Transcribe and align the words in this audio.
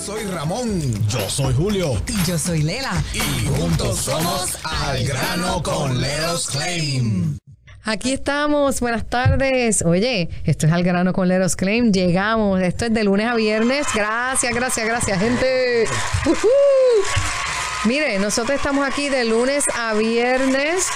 soy 0.00 0.24
Ramón. 0.24 0.80
Yo 1.08 1.28
soy 1.28 1.52
Julio. 1.54 2.00
Y 2.06 2.24
yo 2.24 2.38
soy 2.38 2.62
Lela. 2.62 2.92
Y 3.12 3.46
juntos 3.48 3.98
somos 3.98 4.56
Al 4.64 5.04
Grano 5.04 5.62
con 5.62 6.00
Leros 6.00 6.48
Claim. 6.48 7.36
Aquí 7.84 8.12
estamos, 8.12 8.80
buenas 8.80 9.08
tardes. 9.08 9.82
Oye, 9.82 10.30
esto 10.44 10.66
es 10.66 10.72
Al 10.72 10.84
Grano 10.84 11.12
con 11.12 11.28
Leros 11.28 11.54
Claim. 11.54 11.92
Llegamos, 11.92 12.60
esto 12.62 12.86
es 12.86 12.94
de 12.94 13.04
lunes 13.04 13.26
a 13.26 13.34
viernes. 13.34 13.86
Gracias, 13.94 14.54
gracias, 14.54 14.86
gracias, 14.86 15.18
gente. 15.18 15.84
Mire, 17.84 18.18
nosotros 18.18 18.56
estamos 18.56 18.86
aquí 18.86 19.08
de 19.08 19.24
lunes 19.24 19.64
a 19.78 19.92
viernes 19.94 20.86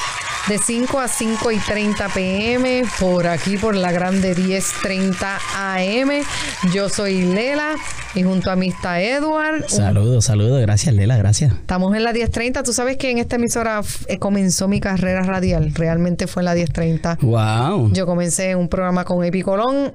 de 0.48 0.58
5 0.58 1.00
a 1.00 1.08
5 1.08 1.52
y 1.52 1.58
30 1.58 2.08
pm, 2.10 2.82
por 3.00 3.26
aquí 3.26 3.56
por 3.56 3.74
la 3.74 3.92
grande 3.92 4.36
10:30 4.36 5.38
am. 5.56 6.10
Yo 6.72 6.88
soy 6.88 7.22
Lela 7.22 7.76
y 8.14 8.22
junto 8.22 8.50
a 8.50 8.56
mí 8.56 8.68
está 8.68 9.00
Edward. 9.00 9.68
Saludos, 9.68 10.26
saludos, 10.26 10.60
gracias 10.60 10.94
Lela, 10.94 11.16
gracias. 11.16 11.52
Estamos 11.52 11.94
en 11.96 12.04
la 12.04 12.12
10:30. 12.12 12.62
Tú 12.62 12.72
sabes 12.72 12.98
que 12.98 13.10
en 13.10 13.18
esta 13.18 13.36
emisora 13.36 13.80
eh, 14.06 14.18
comenzó 14.18 14.68
mi 14.68 14.80
carrera 14.80 15.22
radial, 15.22 15.72
realmente 15.74 16.26
fue 16.26 16.42
en 16.42 16.44
la 16.44 16.54
10:30. 16.54 17.18
Wow. 17.22 17.92
Yo 17.92 18.04
comencé 18.04 18.50
en 18.50 18.58
un 18.58 18.68
programa 18.68 19.04
con 19.04 19.24
Epi 19.24 19.42
Colón 19.42 19.92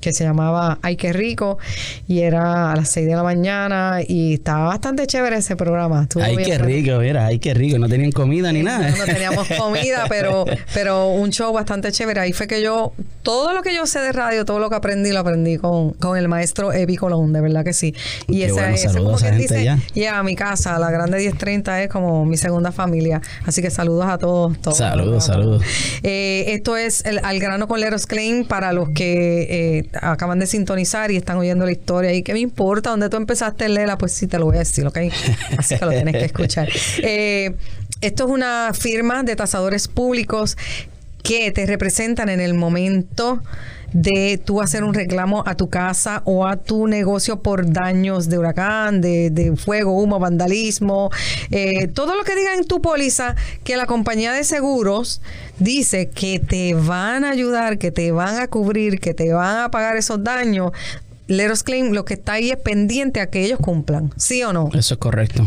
que 0.00 0.12
se 0.12 0.24
llamaba 0.24 0.78
Ay, 0.82 0.96
qué 0.96 1.12
rico, 1.12 1.58
y 2.08 2.20
era 2.20 2.72
a 2.72 2.76
las 2.76 2.88
6 2.90 3.06
de 3.06 3.14
la 3.14 3.22
mañana, 3.22 4.00
y 4.06 4.34
estaba 4.34 4.66
bastante 4.66 5.06
chévere 5.06 5.36
ese 5.36 5.56
programa. 5.56 6.06
ay, 6.22 6.36
qué 6.38 6.58
rico, 6.58 6.98
mira, 6.98 7.26
ay, 7.26 7.38
qué 7.38 7.54
rico, 7.54 7.78
no 7.78 7.88
tenían 7.88 8.12
comida 8.12 8.52
ni 8.52 8.62
nada. 8.62 8.90
No, 8.90 9.04
teníamos 9.04 9.48
comida, 9.58 10.06
pero, 10.08 10.44
pero 10.74 11.08
un 11.08 11.30
show 11.30 11.52
bastante 11.52 11.92
chévere. 11.92 12.20
Ahí 12.20 12.32
fue 12.32 12.46
que 12.46 12.62
yo, 12.62 12.92
todo 13.22 13.52
lo 13.52 13.62
que 13.62 13.74
yo 13.74 13.86
sé 13.86 14.00
de 14.00 14.12
radio, 14.12 14.44
todo 14.44 14.58
lo 14.58 14.70
que 14.70 14.76
aprendí, 14.76 15.12
lo 15.12 15.20
aprendí 15.20 15.56
con, 15.56 15.92
con 15.92 16.16
el 16.16 16.28
maestro 16.28 16.72
Evi 16.72 16.96
Colón, 16.96 17.32
de 17.32 17.40
verdad 17.40 17.64
que 17.64 17.72
sí. 17.72 17.94
Y 18.28 18.42
esa, 18.42 18.70
es 18.70 18.96
como 18.96 19.16
que 19.16 19.30
dice, 19.32 19.64
ya, 19.64 19.78
yeah, 19.94 20.22
mi 20.22 20.36
casa, 20.36 20.78
la 20.78 20.90
grande 20.90 21.18
1030 21.18 21.82
es 21.82 21.88
como 21.88 22.24
mi 22.24 22.36
segunda 22.36 22.72
familia. 22.72 23.20
Así 23.44 23.62
que 23.62 23.70
saludos 23.70 24.06
a 24.06 24.18
todos. 24.18 24.58
todos 24.60 24.78
saludos, 24.78 25.24
saludos. 25.24 25.62
Eh, 26.02 26.44
esto 26.48 26.76
es 26.76 27.04
el, 27.04 27.20
Al 27.22 27.38
grano 27.38 27.68
con 27.68 27.80
Leros 27.80 28.06
Klein 28.06 28.44
para 28.46 28.72
los 28.72 28.90
que 28.90 29.78
eh, 29.78 29.89
acaban 29.94 30.38
de 30.38 30.46
sintonizar 30.46 31.10
y 31.10 31.16
están 31.16 31.36
oyendo 31.36 31.64
la 31.64 31.72
historia. 31.72 32.12
¿Y 32.12 32.22
qué 32.22 32.32
me 32.32 32.40
importa? 32.40 32.90
¿Dónde 32.90 33.08
tú 33.08 33.16
empezaste, 33.16 33.68
Lela? 33.68 33.98
Pues 33.98 34.12
sí, 34.12 34.26
te 34.26 34.38
lo 34.38 34.46
voy 34.46 34.56
a 34.56 34.60
decir, 34.60 34.86
¿ok? 34.86 34.98
Así 35.58 35.78
que 35.78 35.84
lo 35.84 35.90
tienes 35.90 36.14
que 36.14 36.24
escuchar. 36.24 36.68
Eh, 37.02 37.54
esto 38.00 38.24
es 38.24 38.30
una 38.30 38.72
firma 38.72 39.22
de 39.22 39.36
tasadores 39.36 39.88
públicos 39.88 40.56
que 41.22 41.50
te 41.50 41.66
representan 41.66 42.28
en 42.28 42.40
el 42.40 42.54
momento 42.54 43.42
de 43.92 44.38
tú 44.38 44.60
hacer 44.60 44.84
un 44.84 44.94
reclamo 44.94 45.42
a 45.46 45.54
tu 45.56 45.68
casa 45.68 46.22
o 46.24 46.46
a 46.46 46.56
tu 46.56 46.86
negocio 46.86 47.40
por 47.40 47.70
daños 47.70 48.28
de 48.28 48.38
huracán, 48.38 49.00
de, 49.00 49.54
fuego, 49.56 50.00
humo, 50.00 50.18
vandalismo, 50.18 51.10
eh, 51.50 51.88
todo 51.88 52.14
lo 52.14 52.24
que 52.24 52.36
diga 52.36 52.54
en 52.54 52.64
tu 52.64 52.80
póliza 52.80 53.34
que 53.64 53.76
la 53.76 53.86
compañía 53.86 54.32
de 54.32 54.44
seguros 54.44 55.20
dice 55.58 56.08
que 56.08 56.38
te 56.38 56.74
van 56.74 57.24
a 57.24 57.30
ayudar, 57.30 57.78
que 57.78 57.90
te 57.90 58.12
van 58.12 58.38
a 58.38 58.48
cubrir, 58.48 59.00
que 59.00 59.14
te 59.14 59.32
van 59.32 59.58
a 59.58 59.70
pagar 59.70 59.96
esos 59.96 60.22
daños, 60.22 60.72
Leros 61.30 61.62
Claim 61.62 61.92
lo 61.92 62.04
que 62.04 62.14
está 62.14 62.32
ahí 62.32 62.50
es 62.50 62.56
pendiente 62.56 63.20
a 63.20 63.30
que 63.30 63.44
ellos 63.44 63.60
cumplan, 63.60 64.12
¿sí 64.16 64.42
o 64.42 64.52
no? 64.52 64.68
Eso 64.74 64.94
es 64.94 65.00
correcto. 65.00 65.46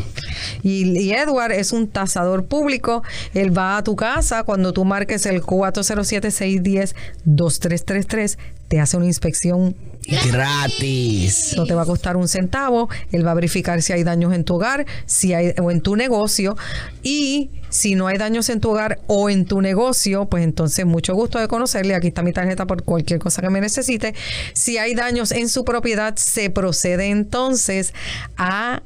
Y, 0.62 0.98
y, 0.98 1.12
Edward 1.12 1.52
es 1.52 1.74
un 1.74 1.90
tasador 1.90 2.46
público. 2.46 3.04
Él 3.34 3.54
va 3.56 3.76
a 3.76 3.84
tu 3.84 3.98
casa 3.98 4.44
cuando 4.44 4.72
tú 4.72 4.86
marques 4.86 5.26
el 5.26 5.42
407-610-2333, 5.42 8.38
te 8.70 8.80
hace 8.80 8.96
una 8.96 9.08
inspección 9.08 9.76
gratis. 10.08 11.54
No 11.56 11.66
te 11.66 11.74
va 11.74 11.84
a 11.84 11.86
costar 11.86 12.18
un 12.18 12.28
centavo. 12.28 12.90
Él 13.12 13.26
va 13.26 13.32
a 13.32 13.36
verificar 13.36 13.82
si 13.82 13.94
hay 13.94 14.04
daños 14.04 14.34
en 14.34 14.44
tu 14.44 14.56
hogar, 14.56 14.86
si 15.06 15.34
hay 15.34 15.54
o 15.62 15.72
en 15.72 15.82
tu 15.82 15.96
negocio 15.96 16.56
y 17.02 17.50
si 17.70 17.96
no 17.96 18.08
hay 18.08 18.18
daños 18.18 18.50
en 18.50 18.62
tu 18.62 18.70
hogar 18.70 19.00
o 19.08 19.30
en 19.30 19.46
tu 19.46 19.62
negocio, 19.62 20.26
pues 20.26 20.44
entonces 20.44 20.86
mucho 20.86 21.16
gusto 21.16 21.40
de 21.40 21.48
conocerle. 21.48 21.96
Aquí 21.96 22.08
está 22.08 22.22
mi 22.22 22.32
tarjeta 22.32 22.68
por 22.68 22.84
cualquier 22.84 23.20
cosa 23.20 23.42
que 23.42 23.50
me 23.50 23.62
necesite. 23.62 24.14
Si 24.54 24.78
hay 24.78 24.94
daños 24.94 25.32
en 25.32 25.50
su 25.50 25.66
propiedad, 25.66 26.16
se 26.16 26.50
procede 26.50 27.10
entonces 27.10 27.94
a 28.38 28.84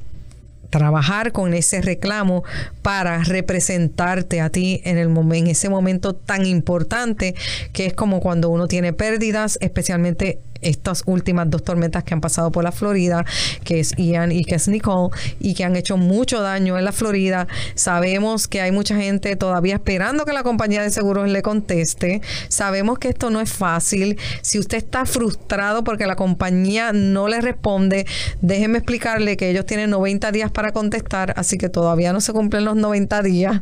trabajar 0.70 1.32
con 1.32 1.54
ese 1.54 1.80
reclamo 1.80 2.44
para 2.82 3.22
representarte 3.24 4.40
a 4.40 4.50
ti 4.50 4.80
en 4.84 4.98
el 4.98 5.08
en 5.08 5.46
ese 5.46 5.68
momento 5.68 6.14
tan 6.14 6.46
importante 6.46 7.34
que 7.72 7.86
es 7.86 7.94
como 7.94 8.20
cuando 8.20 8.50
uno 8.50 8.68
tiene 8.68 8.92
pérdidas, 8.92 9.58
especialmente 9.60 10.38
estas 10.62 11.02
últimas 11.06 11.50
dos 11.50 11.62
tormentas 11.62 12.04
que 12.04 12.14
han 12.14 12.20
pasado 12.20 12.50
por 12.50 12.64
la 12.64 12.72
Florida, 12.72 13.24
que 13.64 13.80
es 13.80 13.94
Ian 13.96 14.32
y 14.32 14.44
que 14.44 14.56
es 14.56 14.68
Nicole, 14.68 15.14
y 15.40 15.54
que 15.54 15.64
han 15.64 15.76
hecho 15.76 15.96
mucho 15.96 16.40
daño 16.42 16.78
en 16.78 16.84
la 16.84 16.92
Florida. 16.92 17.46
Sabemos 17.74 18.48
que 18.48 18.60
hay 18.60 18.72
mucha 18.72 18.96
gente 18.96 19.36
todavía 19.36 19.74
esperando 19.74 20.24
que 20.24 20.32
la 20.32 20.42
compañía 20.42 20.82
de 20.82 20.90
seguros 20.90 21.28
le 21.28 21.42
conteste. 21.42 22.20
Sabemos 22.48 22.98
que 22.98 23.08
esto 23.08 23.30
no 23.30 23.40
es 23.40 23.52
fácil. 23.52 24.18
Si 24.42 24.58
usted 24.58 24.78
está 24.78 25.06
frustrado 25.06 25.84
porque 25.84 26.06
la 26.06 26.16
compañía 26.16 26.92
no 26.92 27.28
le 27.28 27.40
responde, 27.40 28.06
déjeme 28.40 28.78
explicarle 28.78 29.36
que 29.36 29.50
ellos 29.50 29.66
tienen 29.66 29.90
90 29.90 30.32
días 30.32 30.50
para 30.50 30.72
contestar, 30.72 31.34
así 31.36 31.58
que 31.58 31.68
todavía 31.68 32.12
no 32.12 32.20
se 32.20 32.32
cumplen 32.32 32.64
los 32.64 32.76
90 32.76 33.22
días. 33.22 33.60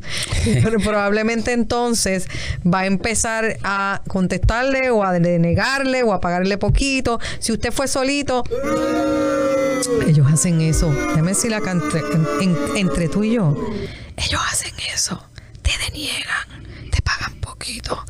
Pero 0.62 0.78
probablemente 0.80 1.52
entonces 1.52 2.26
va 2.64 2.80
a 2.80 2.86
empezar 2.86 3.58
a 3.62 4.02
contestarle 4.08 4.90
o 4.90 5.04
a 5.04 5.12
denegarle 5.12 6.02
o 6.02 6.12
a 6.12 6.20
pagarle 6.20 6.58
poquito 6.58 7.20
si 7.38 7.52
usted 7.52 7.72
fue 7.72 7.88
solito, 7.88 8.44
ellos 10.06 10.26
hacen 10.32 10.60
eso. 10.60 10.90
Déjame 10.90 11.30
decir 11.30 11.50
la 11.50 11.58
entre, 11.58 12.00
entre 12.76 13.08
tú 13.08 13.24
y 13.24 13.34
yo. 13.34 13.56
Ellos 14.16 14.40
hacen 14.50 14.72
eso. 14.92 15.28
Te 15.62 15.72
deniegan. 15.84 16.85
Poquito. 17.58 18.04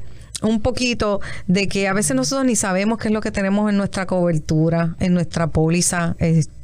un 0.43 0.61
poquito 0.61 1.21
de 1.47 1.69
que 1.69 1.89
a 1.89 1.93
veces 1.93 2.15
nosotros 2.15 2.47
ni 2.47 2.57
sabemos 2.57 2.99
qué 2.99 3.09
es 3.09 3.15
lo 3.15 3.21
que 3.21 3.31
tenemos 3.31 3.69
en 3.71 3.77
nuestra 3.77 4.07
cobertura, 4.07 4.97
en 5.01 5.15
nuestra 5.15 5.49
póliza, 5.49 6.17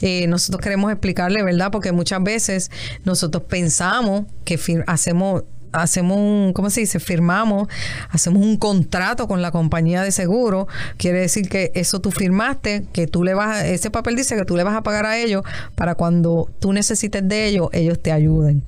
Eh, 0.00 0.26
nosotros 0.26 0.60
queremos 0.60 0.90
explicarle, 0.90 1.44
¿verdad? 1.44 1.70
Porque 1.70 1.92
muchas 1.92 2.22
veces 2.24 2.72
nosotros 3.04 3.44
pensamos 3.44 4.24
que 4.44 4.58
hacemos 4.88 5.44
hacemos 5.72 6.18
un, 6.18 6.52
¿cómo 6.52 6.70
se 6.70 6.80
dice? 6.80 7.00
Firmamos, 7.00 7.68
hacemos 8.10 8.42
un 8.42 8.56
contrato 8.56 9.26
con 9.28 9.42
la 9.42 9.50
compañía 9.50 10.02
de 10.02 10.12
seguro. 10.12 10.68
Quiere 10.96 11.20
decir 11.20 11.48
que 11.48 11.72
eso 11.74 12.00
tú 12.00 12.10
firmaste, 12.10 12.84
que 12.92 13.06
tú 13.06 13.24
le 13.24 13.34
vas, 13.34 13.56
a- 13.58 13.66
ese 13.66 13.90
papel 13.90 14.16
dice 14.16 14.36
que 14.36 14.44
tú 14.44 14.56
le 14.56 14.64
vas 14.64 14.74
a 14.76 14.82
pagar 14.82 15.06
a 15.06 15.18
ellos 15.18 15.42
para 15.74 15.94
cuando 15.94 16.48
tú 16.60 16.72
necesites 16.72 17.26
de 17.26 17.46
ellos, 17.46 17.68
ellos 17.72 18.00
te 18.00 18.12
ayuden. 18.12 18.62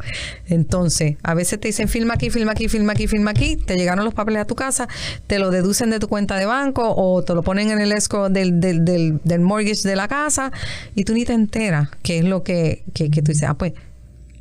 Entonces, 0.47 1.17
a 1.23 1.35
veces 1.35 1.61
te 1.61 1.69
dicen 1.69 1.89
firma 1.89 2.15
aquí, 2.15 2.31
firma 2.31 2.53
aquí, 2.53 2.69
firma 2.69 2.93
aquí, 2.93 3.07
firma 3.07 3.31
aquí, 3.31 3.57
te 3.57 3.77
llegaron 3.77 4.05
los 4.05 4.15
papeles 4.15 4.43
a 4.43 4.45
tu 4.45 4.55
casa, 4.55 4.89
te 5.27 5.39
lo 5.39 5.51
deducen 5.51 5.91
de 5.91 5.99
tu 5.99 6.09
cuenta 6.09 6.37
de 6.37 6.47
banco 6.47 6.95
o 6.97 7.23
te 7.23 7.35
lo 7.35 7.43
ponen 7.43 7.71
en 7.71 7.81
el 7.81 7.93
escrow 7.93 8.29
del, 8.29 8.61
del, 8.61 8.85
del, 8.85 9.41
mortgage 9.41 9.87
de 9.89 9.97
la 9.97 10.09
casa 10.09 10.53
y 10.95 11.05
tú 11.05 11.13
ni 11.15 11.25
te 11.25 11.33
enteras 11.33 11.89
qué 12.03 12.19
es 12.19 12.25
lo 12.25 12.43
que, 12.43 12.83
que, 12.95 13.11
que 13.11 13.23
tú 13.23 13.33
dices, 13.33 13.49
ah, 13.49 13.55
pues, 13.55 13.73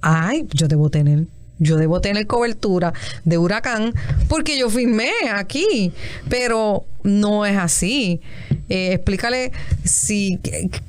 ay, 0.01 0.47
yo 0.53 0.67
debo 0.67 0.89
tener 0.89 1.25
yo 1.63 1.77
debo 1.77 2.01
tener 2.01 2.27
cobertura 2.27 2.93
de 3.23 3.37
huracán 3.37 3.93
porque 4.27 4.57
yo 4.57 4.69
firmé 4.69 5.11
aquí, 5.33 5.91
pero 6.29 6.85
no 7.03 7.45
es 7.45 7.57
así. 7.57 8.21
Eh, 8.69 8.93
explícale 8.93 9.51
si 9.83 10.39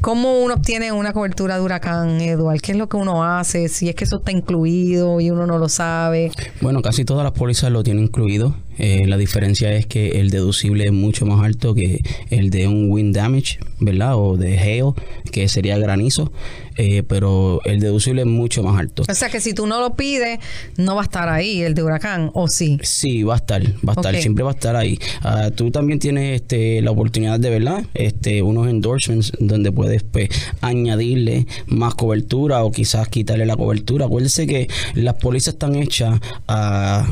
cómo 0.00 0.42
uno 0.42 0.54
obtiene 0.54 0.92
una 0.92 1.12
cobertura 1.12 1.56
de 1.56 1.62
huracán, 1.62 2.20
Eduard, 2.20 2.60
qué 2.60 2.72
es 2.72 2.78
lo 2.78 2.88
que 2.88 2.96
uno 2.96 3.24
hace, 3.24 3.68
si 3.68 3.88
es 3.88 3.94
que 3.94 4.04
eso 4.04 4.18
está 4.18 4.30
incluido 4.30 5.20
y 5.20 5.30
uno 5.30 5.46
no 5.46 5.58
lo 5.58 5.68
sabe. 5.68 6.30
Bueno, 6.60 6.82
casi 6.82 7.04
todas 7.04 7.24
las 7.24 7.32
pólizas 7.32 7.70
lo 7.70 7.82
tienen 7.82 8.04
incluido. 8.04 8.54
Eh, 8.78 9.06
la 9.06 9.16
diferencia 9.16 9.72
es 9.72 9.86
que 9.86 10.20
el 10.20 10.30
deducible 10.30 10.84
es 10.84 10.92
mucho 10.92 11.26
más 11.26 11.44
alto 11.44 11.74
que 11.74 12.02
el 12.30 12.50
de 12.50 12.68
un 12.68 12.90
wind 12.90 13.14
damage, 13.14 13.58
¿verdad? 13.80 14.16
O 14.16 14.36
de 14.36 14.58
hail, 14.58 14.92
que 15.30 15.48
sería 15.48 15.78
granizo. 15.78 16.32
Eh, 16.76 17.04
pero 17.04 17.60
el 17.64 17.78
deducible 17.78 18.22
es 18.22 18.26
mucho 18.26 18.62
más 18.62 18.78
alto. 18.78 19.04
O 19.08 19.14
sea 19.14 19.28
que 19.28 19.40
si 19.40 19.54
tú 19.54 19.66
no 19.66 19.80
lo 19.80 19.94
pides, 19.94 20.40
no 20.76 20.96
va 20.96 21.02
a 21.02 21.04
estar 21.04 21.28
ahí 21.28 21.62
el 21.62 21.74
de 21.74 21.84
huracán, 21.84 22.30
o 22.34 22.48
sí. 22.48 22.78
Sí, 22.82 23.22
va 23.22 23.34
a 23.34 23.36
estar, 23.36 23.62
va 23.86 23.92
a 23.92 24.00
estar, 24.00 24.16
siempre 24.16 24.42
va 24.42 24.50
a 24.50 24.54
estar 24.54 24.74
ahí. 24.74 24.98
Ah, 25.22 25.50
tú 25.54 25.70
también 25.70 26.00
tienes 26.00 26.40
este, 26.40 26.82
la 26.82 26.90
oportunidad 26.90 27.38
de, 27.38 27.50
¿verdad? 27.50 27.84
Este, 27.94 28.42
unos 28.42 28.68
endorsements 28.68 29.32
donde 29.38 29.70
puedes 29.70 30.02
pues, 30.02 30.30
añadirle 30.62 31.46
más 31.66 31.94
cobertura 31.94 32.64
o 32.64 32.72
quizás 32.72 33.08
quitarle 33.08 33.46
la 33.46 33.56
cobertura. 33.56 34.06
Acuérdese 34.06 34.46
que 34.46 34.68
las 34.94 35.14
pólizas 35.14 35.54
están 35.54 35.76
hechas 35.76 36.20
ah, 36.48 37.06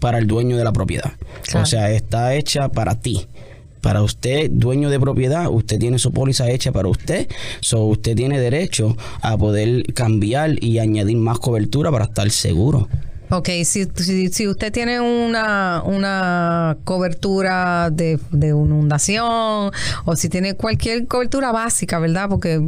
para 0.00 0.18
el 0.18 0.26
dueño 0.26 0.56
de 0.56 0.64
la 0.64 0.72
propiedad. 0.72 0.87
Claro. 1.42 1.62
O 1.62 1.66
sea, 1.66 1.90
está 1.92 2.34
hecha 2.34 2.68
para 2.68 3.00
ti. 3.00 3.26
Para 3.80 4.02
usted, 4.02 4.50
dueño 4.50 4.90
de 4.90 4.98
propiedad, 4.98 5.48
usted 5.48 5.78
tiene 5.78 5.98
su 5.98 6.12
póliza 6.12 6.50
hecha 6.50 6.72
para 6.72 6.88
usted. 6.88 7.28
So, 7.60 7.84
usted 7.84 8.16
tiene 8.16 8.40
derecho 8.40 8.96
a 9.22 9.36
poder 9.36 9.84
cambiar 9.94 10.62
y 10.62 10.78
añadir 10.78 11.16
más 11.16 11.38
cobertura 11.38 11.90
para 11.90 12.06
estar 12.06 12.28
seguro. 12.30 12.88
Ok, 13.30 13.48
si, 13.64 13.86
si, 13.94 14.28
si 14.28 14.48
usted 14.48 14.72
tiene 14.72 15.00
una, 15.00 15.82
una 15.84 16.78
cobertura 16.84 17.90
de, 17.90 18.18
de 18.30 18.48
inundación 18.48 19.70
o 20.04 20.16
si 20.16 20.28
tiene 20.30 20.54
cualquier 20.54 21.06
cobertura 21.06 21.52
básica, 21.52 21.98
¿verdad? 21.98 22.28
Porque 22.30 22.60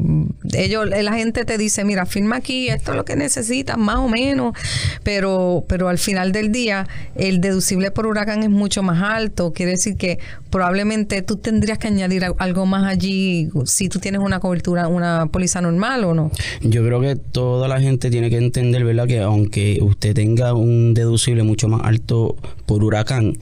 ellos, 0.53 0.87
la 0.89 1.13
gente 1.15 1.45
te 1.47 1.57
dice, 1.57 1.85
mira, 1.85 2.05
firma 2.05 2.37
aquí, 2.37 2.69
esto 2.69 2.91
es 2.91 2.97
lo 2.97 3.05
que 3.05 3.17
necesitas, 3.17 3.79
más 3.79 3.97
o 3.97 4.09
menos, 4.09 4.55
pero, 5.03 5.65
pero 5.67 5.89
al 5.89 5.99
final 5.99 6.33
del 6.33 6.53
día 6.53 6.87
el 7.15 7.41
deducible 7.41 7.91
por 7.91 8.07
huracán 8.07 8.43
es 8.43 8.51
mucho 8.51 8.83
más 8.83 9.03
alto, 9.03 9.53
quiere 9.55 9.73
decir 9.73 9.97
que 9.97 10.19
probablemente 10.51 11.23
tú 11.23 11.37
tendrías 11.37 11.79
que 11.79 11.87
añadir 11.87 12.27
algo 12.39 12.67
más 12.67 12.85
allí 12.85 13.49
si 13.65 13.89
tú 13.89 13.99
tienes 13.99 14.21
una 14.21 14.41
cobertura, 14.41 14.89
una 14.89 15.27
póliza 15.27 15.61
normal 15.61 16.05
o 16.05 16.15
no. 16.15 16.31
Yo 16.61 16.85
creo 16.85 17.01
que 17.01 17.17
toda 17.17 17.69
la 17.69 17.81
gente 17.81 18.11
tiene 18.11 18.29
que 18.29 18.37
entender, 18.37 18.85
¿verdad? 18.85 19.07
Que 19.07 19.21
aunque 19.21 19.79
usted 19.81 20.15
tenga 20.15 20.50
un 20.55 20.95
deducible 20.95 21.43
mucho 21.43 21.69
más 21.69 21.83
alto 21.85 22.37
por 22.67 22.85
huracán, 22.85 23.37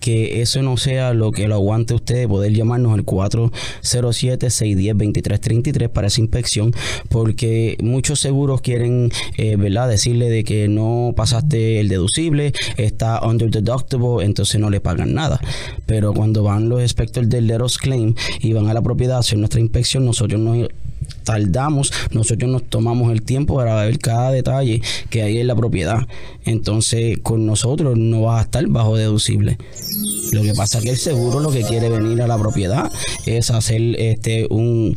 que 0.00 0.40
eso 0.40 0.62
no 0.62 0.76
sea 0.76 1.14
lo 1.14 1.30
que 1.30 1.46
lo 1.46 1.54
aguante 1.54 1.94
usted 1.94 2.16
de 2.16 2.26
poder 2.26 2.52
llamarnos 2.52 2.94
al 2.94 3.04
407-610-2333 3.04 5.88
para 5.88 6.08
esa 6.08 6.20
inspección, 6.20 6.74
porque 7.08 7.76
muchos 7.80 8.18
seguros 8.18 8.62
quieren, 8.62 9.12
eh, 9.36 9.54
¿verdad? 9.56 9.88
Decirle 9.88 10.28
de 10.30 10.42
que 10.42 10.66
no 10.68 11.12
pasaste 11.14 11.78
el 11.80 11.88
deducible, 11.88 12.52
está 12.76 13.20
under 13.22 13.50
deductible, 13.50 14.24
entonces 14.24 14.60
no 14.60 14.70
le 14.70 14.80
pagan 14.80 15.14
nada. 15.14 15.38
Pero 15.86 16.12
cuando 16.14 16.42
van 16.42 16.68
los 16.68 16.80
inspectores 16.80 17.28
del 17.28 17.46
Leros 17.46 17.78
Claim 17.78 18.16
y 18.40 18.52
van 18.52 18.66
a 18.68 18.74
la 18.74 18.82
propiedad 18.82 19.18
a 19.18 19.20
hacer 19.20 19.38
nuestra 19.38 19.60
inspección, 19.60 20.04
nosotros 20.06 20.40
nos 20.40 20.66
tardamos, 21.22 21.92
nosotros 22.12 22.50
nos 22.50 22.64
tomamos 22.64 23.12
el 23.12 23.22
tiempo 23.22 23.56
para 23.56 23.74
ver 23.84 23.98
cada 23.98 24.30
detalle 24.30 24.82
que 25.10 25.22
hay 25.22 25.38
en 25.38 25.46
la 25.46 25.56
propiedad. 25.56 26.06
Entonces, 26.44 27.18
con 27.22 27.46
nosotros 27.46 27.96
no 27.96 28.22
vas 28.22 28.40
a 28.40 28.44
estar 28.44 28.66
bajo 28.66 28.96
deducible. 28.96 29.58
Lo 30.32 30.42
que 30.42 30.54
pasa 30.54 30.78
es 30.78 30.84
que 30.84 30.90
el 30.90 30.96
seguro 30.96 31.40
lo 31.40 31.50
que 31.50 31.62
quiere 31.62 31.88
venir 31.88 32.22
a 32.22 32.26
la 32.26 32.38
propiedad 32.38 32.90
es 33.26 33.50
hacer 33.50 33.80
este 33.98 34.46
un 34.50 34.94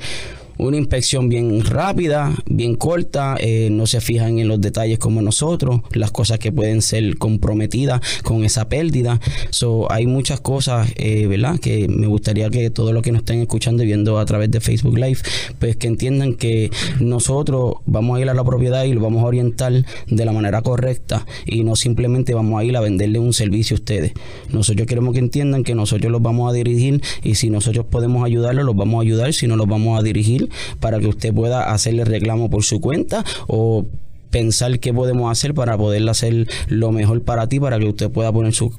una 0.58 0.78
inspección 0.78 1.30
bien 1.30 1.64
rápida, 1.66 2.34
bien 2.46 2.76
corta, 2.76 3.36
eh, 3.40 3.70
no 3.72 3.88
se 3.88 4.02
fijan 4.02 4.40
en 4.40 4.48
los 4.48 4.62
detalles 4.62 5.00
como 5.00 5.22
nosotros, 5.22 5.82
las 5.94 6.12
cosas 6.12 6.40
que 6.40 6.52
pueden 6.52 6.82
ser 6.82 7.18
comprometidas 7.18 8.02
con 8.24 8.44
esa 8.44 8.70
pérdida. 8.70 9.20
So, 9.50 9.92
hay 9.92 10.08
muchas 10.08 10.42
cosas, 10.42 10.90
eh, 10.96 11.28
¿verdad? 11.28 11.60
Que 11.60 11.88
me 11.88 12.08
gustaría 12.08 12.50
que 12.50 12.70
todos 12.70 12.94
los 12.94 13.04
que 13.04 13.12
nos 13.12 13.20
estén 13.20 13.40
escuchando 13.42 13.84
y 13.84 13.88
viendo 13.88 14.20
a 14.20 14.26
través 14.26 14.52
de 14.52 14.62
Facebook 14.62 14.98
Live, 14.98 15.20
pues 15.60 15.76
que 15.76 15.88
entiendan 15.88 16.36
que 16.36 16.70
nosotros 17.00 17.76
vamos 17.86 18.18
a 18.18 18.22
ir 18.22 18.30
a 18.30 18.34
la 18.34 18.44
propiedad 18.44 18.84
y 18.84 18.94
lo 18.94 19.02
vamos 19.02 19.24
a 19.24 19.28
orientar 19.28 19.86
de 20.08 20.26
la 20.26 20.32
manera 20.32 20.62
correcta 20.62 21.26
y 21.46 21.64
no 21.64 21.76
simplemente 21.76 22.34
vamos 22.34 22.60
a 22.60 22.64
ir 22.64 22.76
a 22.78 22.82
venderle 22.82 23.20
un 23.20 23.34
servicio 23.34 23.76
a 23.76 23.80
ustedes. 23.80 24.14
Nosotros 24.50 24.88
queremos 24.88 25.14
que 25.14 25.20
entiendan 25.20 25.64
que 25.64 25.76
nosotros 25.76 26.12
los 26.12 26.22
vamos 26.22 26.50
a 26.50 26.54
dirigir 26.54 27.02
y 27.24 27.36
si 27.36 27.50
nosotros 27.50 27.86
podemos 27.86 28.26
ayudarlos, 28.26 28.66
los 28.66 28.76
vamos 28.76 29.00
a 29.00 29.02
ayudar, 29.02 29.34
si 29.34 29.48
no 29.48 29.56
los 29.56 29.68
vamos 29.68 30.00
a 30.00 30.04
dirigir 30.04 30.43
para 30.80 31.00
que 31.00 31.08
usted 31.08 31.34
pueda 31.34 31.72
hacerle 31.72 32.06
reclamo 32.06 32.50
por 32.50 32.64
su 32.64 32.80
cuenta 32.80 33.24
o 33.48 33.86
pensar 34.30 34.80
qué 34.80 34.94
podemos 34.94 35.32
hacer 35.32 35.54
para 35.54 35.78
poderle 35.78 36.10
hacer 36.12 36.48
lo 36.68 36.92
mejor 36.92 37.22
para 37.22 37.48
ti, 37.48 37.60
para 37.60 37.78
que 37.78 37.86
usted 37.86 38.10
pueda 38.10 38.32
poner 38.32 38.54
su 38.54 38.74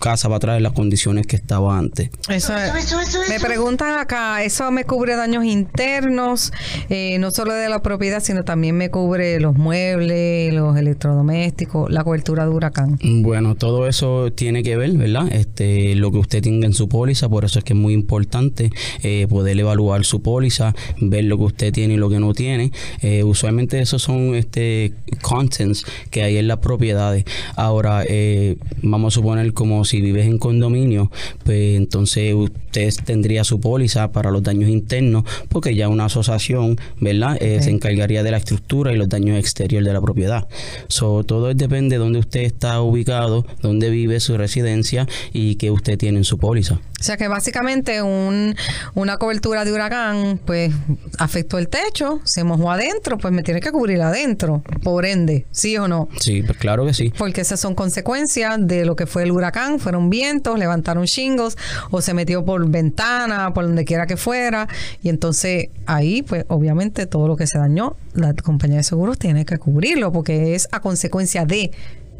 casa 0.00 0.28
para 0.28 0.36
atrás 0.38 0.56
en 0.56 0.62
las 0.64 0.72
condiciones 0.72 1.26
que 1.26 1.36
estaba 1.36 1.78
antes. 1.78 2.10
Eso 2.28 2.56
es- 2.56 3.18
me 3.28 3.38
preguntan 3.38 3.98
acá, 3.98 4.42
¿eso 4.42 4.70
me 4.72 4.84
cubre 4.84 5.14
daños 5.14 5.44
internos? 5.44 6.52
Eh, 6.88 7.18
no 7.20 7.30
solo 7.30 7.52
de 7.54 7.68
la 7.68 7.82
propiedad, 7.82 8.20
sino 8.22 8.42
también 8.44 8.76
me 8.76 8.90
cubre 8.90 9.38
los 9.40 9.54
muebles, 9.56 10.52
los 10.54 10.76
electrodomésticos, 10.76 11.90
la 11.90 12.02
cobertura 12.04 12.44
de 12.44 12.50
huracán. 12.50 12.98
Bueno, 13.02 13.54
todo 13.54 13.86
eso 13.86 14.32
tiene 14.32 14.62
que 14.62 14.76
ver, 14.76 14.92
¿verdad? 14.92 15.28
Este, 15.32 15.94
lo 15.94 16.10
que 16.12 16.18
usted 16.18 16.42
tenga 16.42 16.66
en 16.66 16.72
su 16.74 16.88
póliza, 16.88 17.28
por 17.28 17.44
eso 17.44 17.58
es 17.58 17.64
que 17.64 17.72
es 17.74 17.78
muy 17.78 17.92
importante 17.92 18.70
eh, 19.02 19.26
poder 19.28 19.58
evaluar 19.58 20.04
su 20.04 20.22
póliza, 20.22 20.74
ver 21.00 21.24
lo 21.24 21.36
que 21.38 21.44
usted 21.44 21.72
tiene 21.72 21.94
y 21.94 21.96
lo 21.96 22.08
que 22.08 22.18
no 22.20 22.32
tiene. 22.32 22.72
Eh, 23.02 23.22
usualmente 23.24 23.80
esos 23.80 24.02
son 24.02 24.34
este 24.34 24.92
contents 25.20 25.84
que 26.10 26.22
hay 26.22 26.38
en 26.38 26.48
las 26.48 26.58
propiedades. 26.58 27.24
Ahora, 27.56 28.04
eh, 28.08 28.56
vamos 28.82 29.12
a 29.12 29.14
suponer 29.16 29.52
como 29.52 29.84
si 29.90 30.00
vives 30.00 30.26
en 30.26 30.38
condominio, 30.38 31.10
pues 31.44 31.76
entonces 31.76 32.32
usted 32.34 32.94
tendría 33.04 33.42
su 33.42 33.60
póliza 33.60 34.12
para 34.12 34.30
los 34.30 34.42
daños 34.42 34.70
internos, 34.70 35.24
porque 35.48 35.74
ya 35.74 35.88
una 35.88 36.04
asociación, 36.04 36.78
¿verdad? 37.00 37.36
Eh, 37.40 37.60
se 37.60 37.70
encargaría 37.70 38.22
de 38.22 38.30
la 38.30 38.36
estructura 38.36 38.92
y 38.92 38.96
los 38.96 39.08
daños 39.08 39.38
exteriores 39.38 39.86
de 39.86 39.92
la 39.92 40.00
propiedad. 40.00 40.48
So, 40.86 41.24
todo 41.24 41.52
depende 41.54 41.96
de 41.96 41.98
dónde 41.98 42.20
usted 42.20 42.42
está 42.42 42.80
ubicado, 42.80 43.44
dónde 43.62 43.90
vive 43.90 44.20
su 44.20 44.36
residencia 44.36 45.08
y 45.32 45.56
qué 45.56 45.70
usted 45.70 45.98
tiene 45.98 46.18
en 46.18 46.24
su 46.24 46.38
póliza. 46.38 46.80
O 47.00 47.02
sea 47.02 47.16
que 47.16 47.28
básicamente 47.28 48.02
un, 48.02 48.54
una 48.94 49.16
cobertura 49.16 49.64
de 49.64 49.72
huracán, 49.72 50.38
pues 50.44 50.70
afectó 51.18 51.56
el 51.58 51.68
techo, 51.68 52.20
se 52.24 52.44
mojó 52.44 52.70
adentro, 52.70 53.16
pues 53.16 53.32
me 53.32 53.42
tiene 53.42 53.60
que 53.60 53.72
cubrir 53.72 54.02
adentro, 54.02 54.62
por 54.82 55.06
ende, 55.06 55.46
¿sí 55.50 55.78
o 55.78 55.88
no? 55.88 56.10
Sí, 56.20 56.42
pues 56.42 56.58
claro 56.58 56.84
que 56.84 56.92
sí. 56.92 57.10
Porque 57.16 57.40
esas 57.40 57.58
son 57.58 57.74
consecuencias 57.74 58.58
de 58.60 58.84
lo 58.84 58.96
que 58.96 59.06
fue 59.06 59.22
el 59.22 59.32
huracán, 59.32 59.80
fueron 59.80 60.10
vientos, 60.10 60.58
levantaron 60.58 61.06
shingles 61.06 61.56
o 61.90 62.02
se 62.02 62.12
metió 62.12 62.44
por 62.44 62.68
ventana, 62.68 63.54
por 63.54 63.64
donde 63.64 63.86
quiera 63.86 64.06
que 64.06 64.18
fuera, 64.18 64.68
y 65.02 65.08
entonces 65.08 65.68
ahí, 65.86 66.20
pues 66.20 66.44
obviamente 66.48 67.06
todo 67.06 67.28
lo 67.28 67.36
que 67.36 67.46
se 67.46 67.56
dañó, 67.58 67.96
la 68.12 68.34
compañía 68.34 68.76
de 68.76 68.82
seguros 68.82 69.18
tiene 69.18 69.46
que 69.46 69.56
cubrirlo 69.56 70.12
porque 70.12 70.54
es 70.54 70.68
a 70.70 70.80
consecuencia 70.80 71.46
de 71.46 71.70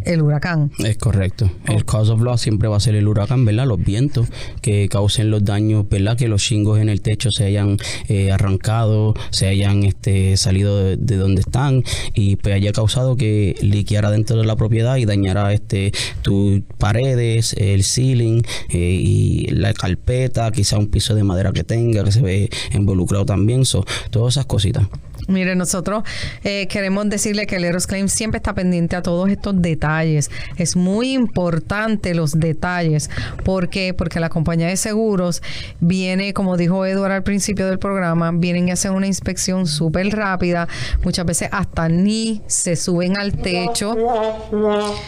el 0.04 0.22
huracán. 0.22 0.70
Es 0.78 0.96
correcto. 0.96 1.50
El 1.66 1.84
cause 1.84 2.12
of 2.12 2.20
loss 2.20 2.40
siempre 2.40 2.68
va 2.68 2.76
a 2.76 2.80
ser 2.80 2.94
el 2.94 3.08
huracán, 3.08 3.44
¿verdad? 3.44 3.66
Los 3.66 3.82
vientos 3.82 4.28
que 4.60 4.88
causen 4.88 5.30
los 5.30 5.44
daños, 5.44 5.88
¿verdad? 5.88 6.16
Que 6.16 6.28
los 6.28 6.42
chingos 6.42 6.78
en 6.80 6.88
el 6.88 7.00
techo 7.00 7.30
se 7.30 7.44
hayan 7.44 7.76
eh, 8.08 8.32
arrancado, 8.32 9.14
se 9.30 9.46
hayan 9.46 9.84
este, 9.84 10.36
salido 10.36 10.96
de, 10.96 11.16
donde 11.16 11.40
están 11.40 11.84
y 12.14 12.36
pues 12.36 12.54
haya 12.54 12.72
causado 12.72 13.16
que 13.16 13.56
liqueara 13.60 14.10
dentro 14.10 14.36
de 14.36 14.44
la 14.44 14.56
propiedad 14.56 14.96
y 14.96 15.04
dañara 15.04 15.52
este 15.52 15.92
tus 16.22 16.60
paredes, 16.78 17.54
el 17.58 17.84
ceiling 17.84 18.42
eh, 18.70 18.78
y 18.78 19.46
la 19.48 19.72
carpeta, 19.74 20.50
quizá 20.50 20.78
un 20.78 20.88
piso 20.88 21.14
de 21.14 21.24
madera 21.24 21.52
que 21.52 21.64
tenga 21.64 22.04
que 22.04 22.12
se 22.12 22.20
ve 22.20 22.50
involucrado 22.72 23.24
también, 23.24 23.64
so, 23.64 23.84
todas 24.10 24.34
esas 24.34 24.46
cositas. 24.46 24.86
Mire, 25.30 25.54
nosotros 25.54 26.02
eh, 26.42 26.66
queremos 26.66 27.08
decirle 27.08 27.46
que 27.46 27.56
el 27.56 27.64
Eros 27.64 27.86
Claim 27.86 28.08
siempre 28.08 28.38
está 28.38 28.52
pendiente 28.52 28.96
a 28.96 29.02
todos 29.02 29.28
estos 29.30 29.60
detalles. 29.62 30.30
Es 30.56 30.76
muy 30.76 31.12
importante 31.12 32.14
los 32.14 32.38
detalles. 32.38 33.10
¿Por 33.44 33.68
qué? 33.68 33.94
Porque 33.94 34.18
la 34.18 34.28
compañía 34.28 34.66
de 34.66 34.76
seguros 34.76 35.42
viene, 35.78 36.34
como 36.34 36.56
dijo 36.56 36.84
Eduardo 36.84 37.14
al 37.14 37.22
principio 37.22 37.66
del 37.66 37.78
programa, 37.78 38.32
vienen 38.32 38.68
y 38.68 38.72
hacen 38.72 38.92
una 38.92 39.06
inspección 39.06 39.66
súper 39.66 40.08
rápida. 40.10 40.66
Muchas 41.04 41.24
veces 41.24 41.48
hasta 41.52 41.88
ni 41.88 42.42
se 42.46 42.74
suben 42.74 43.16
al 43.16 43.32
techo. 43.32 43.96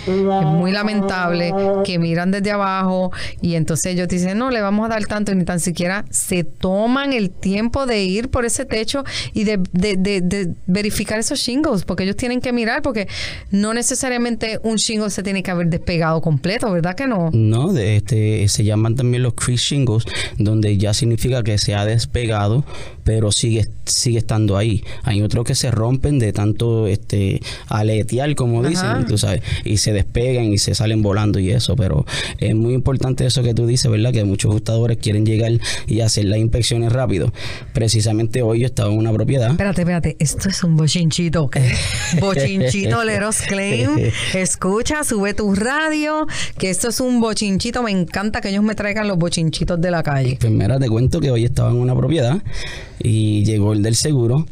Es 0.06 0.46
muy 0.46 0.70
lamentable 0.70 1.52
que 1.84 1.98
miran 1.98 2.30
desde 2.30 2.52
abajo 2.52 3.10
y 3.40 3.56
entonces 3.56 3.92
ellos 3.92 4.08
dicen, 4.08 4.38
no, 4.38 4.50
le 4.50 4.60
vamos 4.60 4.86
a 4.86 4.88
dar 4.88 5.04
tanto 5.06 5.32
y 5.32 5.34
ni 5.34 5.44
tan 5.44 5.58
siquiera 5.58 6.04
se 6.10 6.44
toman 6.44 7.12
el 7.12 7.30
tiempo 7.30 7.86
de 7.86 8.04
ir 8.04 8.30
por 8.30 8.44
ese 8.44 8.64
techo 8.64 9.04
y 9.32 9.44
de 9.44 9.58
de, 9.72 10.11
verificar 10.66 11.18
esos 11.18 11.38
shingles, 11.38 11.84
porque 11.84 12.04
ellos 12.04 12.16
tienen 12.16 12.40
que 12.40 12.52
mirar, 12.52 12.82
porque 12.82 13.08
no 13.50 13.72
necesariamente 13.74 14.58
un 14.62 14.76
shingle 14.76 15.10
se 15.10 15.22
tiene 15.22 15.42
que 15.42 15.50
haber 15.50 15.68
despegado 15.68 16.20
completo, 16.20 16.70
¿verdad 16.72 16.94
que 16.94 17.06
no? 17.06 17.30
No, 17.32 17.72
de 17.72 17.96
este, 17.96 18.48
se 18.48 18.64
llaman 18.64 18.96
también 18.96 19.22
los 19.22 19.34
crease 19.34 19.74
shingles, 19.74 20.04
donde 20.38 20.76
ya 20.76 20.94
significa 20.94 21.42
que 21.42 21.58
se 21.58 21.74
ha 21.74 21.84
despegado, 21.84 22.64
pero 23.04 23.32
sigue, 23.32 23.66
sigue 23.84 24.18
estando 24.18 24.56
ahí. 24.56 24.84
Hay 25.02 25.22
otros 25.22 25.44
que 25.44 25.54
se 25.54 25.70
rompen 25.70 26.18
de 26.18 26.32
tanto 26.32 26.86
este 26.86 27.40
aletear, 27.68 28.34
como 28.34 28.62
dicen, 28.62 29.06
tú 29.06 29.18
sabes, 29.18 29.42
y 29.64 29.78
se 29.78 29.92
despegan 29.92 30.52
y 30.52 30.58
se 30.58 30.74
salen 30.74 31.02
volando 31.02 31.38
y 31.38 31.50
eso, 31.50 31.76
pero 31.76 32.06
es 32.38 32.54
muy 32.54 32.74
importante 32.74 33.26
eso 33.26 33.42
que 33.42 33.54
tú 33.54 33.66
dices, 33.66 33.90
¿verdad? 33.90 34.12
Que 34.12 34.24
muchos 34.24 34.50
ajustadores 34.50 34.98
quieren 34.98 35.26
llegar 35.26 35.52
y 35.86 36.00
hacer 36.00 36.26
las 36.26 36.38
inspecciones 36.38 36.92
rápido. 36.92 37.32
Precisamente 37.72 38.42
hoy 38.42 38.60
yo 38.60 38.66
estaba 38.66 38.92
en 38.92 38.98
una 38.98 39.12
propiedad. 39.12 39.50
Espérate, 39.50 39.82
espérate, 39.82 40.01
esto 40.18 40.48
es 40.48 40.62
un 40.64 40.76
bochinchito, 40.76 41.44
¿ok? 41.44 41.56
Bochinchito 42.20 43.04
Leros 43.04 43.42
Claim. 43.42 43.90
Escucha, 44.34 45.04
sube 45.04 45.34
tu 45.34 45.54
radio, 45.54 46.26
que 46.58 46.70
esto 46.70 46.88
es 46.88 47.00
un 47.00 47.20
bochinchito. 47.20 47.82
Me 47.82 47.90
encanta 47.90 48.40
que 48.40 48.50
ellos 48.50 48.62
me 48.62 48.74
traigan 48.74 49.08
los 49.08 49.18
bochinchitos 49.18 49.80
de 49.80 49.90
la 49.90 50.02
calle. 50.02 50.36
Primero 50.40 50.74
pues 50.74 50.84
te 50.84 50.90
cuento 50.90 51.20
que 51.20 51.30
hoy 51.30 51.44
estaba 51.44 51.70
en 51.70 51.76
una 51.76 51.96
propiedad 51.96 52.42
y 52.98 53.44
llegó 53.44 53.72
el 53.72 53.82
del 53.82 53.94
seguro. 53.94 54.46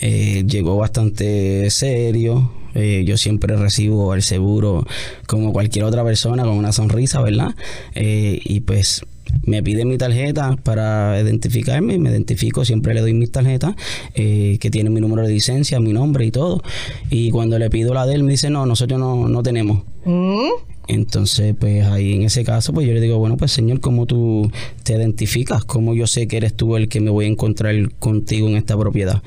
Eh, 0.00 0.44
llegó 0.46 0.76
bastante 0.76 1.70
serio. 1.70 2.52
Eh, 2.74 3.04
yo 3.06 3.18
siempre 3.18 3.56
recibo 3.56 4.14
el 4.14 4.22
seguro 4.22 4.86
como 5.26 5.52
cualquier 5.52 5.84
otra 5.84 6.02
persona 6.04 6.44
con 6.44 6.52
una 6.52 6.72
sonrisa, 6.72 7.20
¿verdad? 7.20 7.54
Eh, 7.94 8.40
y 8.42 8.60
pues 8.60 9.04
me 9.44 9.62
pide 9.62 9.84
mi 9.84 9.98
tarjeta 9.98 10.56
para 10.62 11.20
identificarme, 11.20 11.98
me 11.98 12.10
identifico, 12.10 12.64
siempre 12.64 12.94
le 12.94 13.00
doy 13.00 13.14
mis 13.14 13.30
tarjetas 13.30 13.74
eh, 14.14 14.58
que 14.60 14.70
tienen 14.70 14.92
mi 14.92 15.00
número 15.00 15.22
de 15.26 15.32
licencia, 15.32 15.80
mi 15.80 15.92
nombre 15.92 16.24
y 16.24 16.30
todo. 16.30 16.62
Y 17.10 17.30
cuando 17.30 17.58
le 17.58 17.70
pido 17.70 17.94
la 17.94 18.06
de 18.06 18.14
él, 18.14 18.22
me 18.22 18.32
dice, 18.32 18.50
no, 18.50 18.66
nosotros 18.66 18.98
no, 18.98 19.28
no 19.28 19.42
tenemos. 19.42 19.82
¿Mm? 20.04 20.48
Entonces, 20.88 21.54
pues 21.58 21.86
ahí 21.86 22.14
en 22.14 22.22
ese 22.22 22.44
caso, 22.44 22.72
pues 22.72 22.86
yo 22.86 22.92
le 22.92 23.00
digo, 23.00 23.18
bueno, 23.18 23.36
pues 23.36 23.52
señor, 23.52 23.80
¿cómo 23.80 24.06
tú 24.06 24.50
te 24.82 24.94
identificas? 24.94 25.64
¿Cómo 25.64 25.94
yo 25.94 26.06
sé 26.06 26.26
que 26.26 26.36
eres 26.36 26.54
tú 26.54 26.76
el 26.76 26.88
que 26.88 27.00
me 27.00 27.10
voy 27.10 27.26
a 27.26 27.28
encontrar 27.28 27.74
contigo 27.98 28.48
en 28.48 28.56
esta 28.56 28.76
propiedad? 28.76 29.22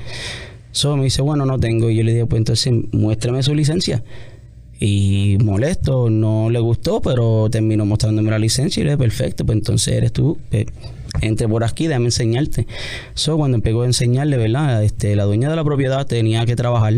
So 0.72 0.96
me 0.96 1.04
dice, 1.04 1.22
bueno, 1.22 1.46
no 1.46 1.58
tengo. 1.58 1.88
Y 1.88 1.96
yo 1.96 2.02
le 2.02 2.12
digo, 2.12 2.26
pues 2.26 2.40
entonces 2.40 2.72
muéstrame 2.92 3.42
su 3.42 3.54
licencia 3.54 4.04
y 4.78 5.38
molesto, 5.42 6.10
no 6.10 6.50
le 6.50 6.58
gustó, 6.58 7.00
pero 7.00 7.48
terminó 7.50 7.86
mostrándome 7.86 8.30
la 8.30 8.38
licencia 8.38 8.80
y 8.80 8.84
le 8.84 8.90
dije, 8.90 8.98
perfecto, 8.98 9.46
pues 9.46 9.56
entonces 9.56 9.94
eres 9.94 10.12
tú, 10.12 10.38
eh, 10.50 10.66
entre 11.22 11.48
por 11.48 11.64
aquí, 11.64 11.86
déjame 11.86 12.06
enseñarte. 12.06 12.66
So, 13.14 13.38
cuando 13.38 13.56
empezó 13.56 13.82
a 13.82 13.86
enseñarle, 13.86 14.36
¿verdad? 14.36 14.84
Este, 14.84 15.16
la 15.16 15.24
dueña 15.24 15.48
de 15.48 15.56
la 15.56 15.64
propiedad 15.64 16.06
tenía 16.06 16.44
que 16.44 16.56
trabajar, 16.56 16.94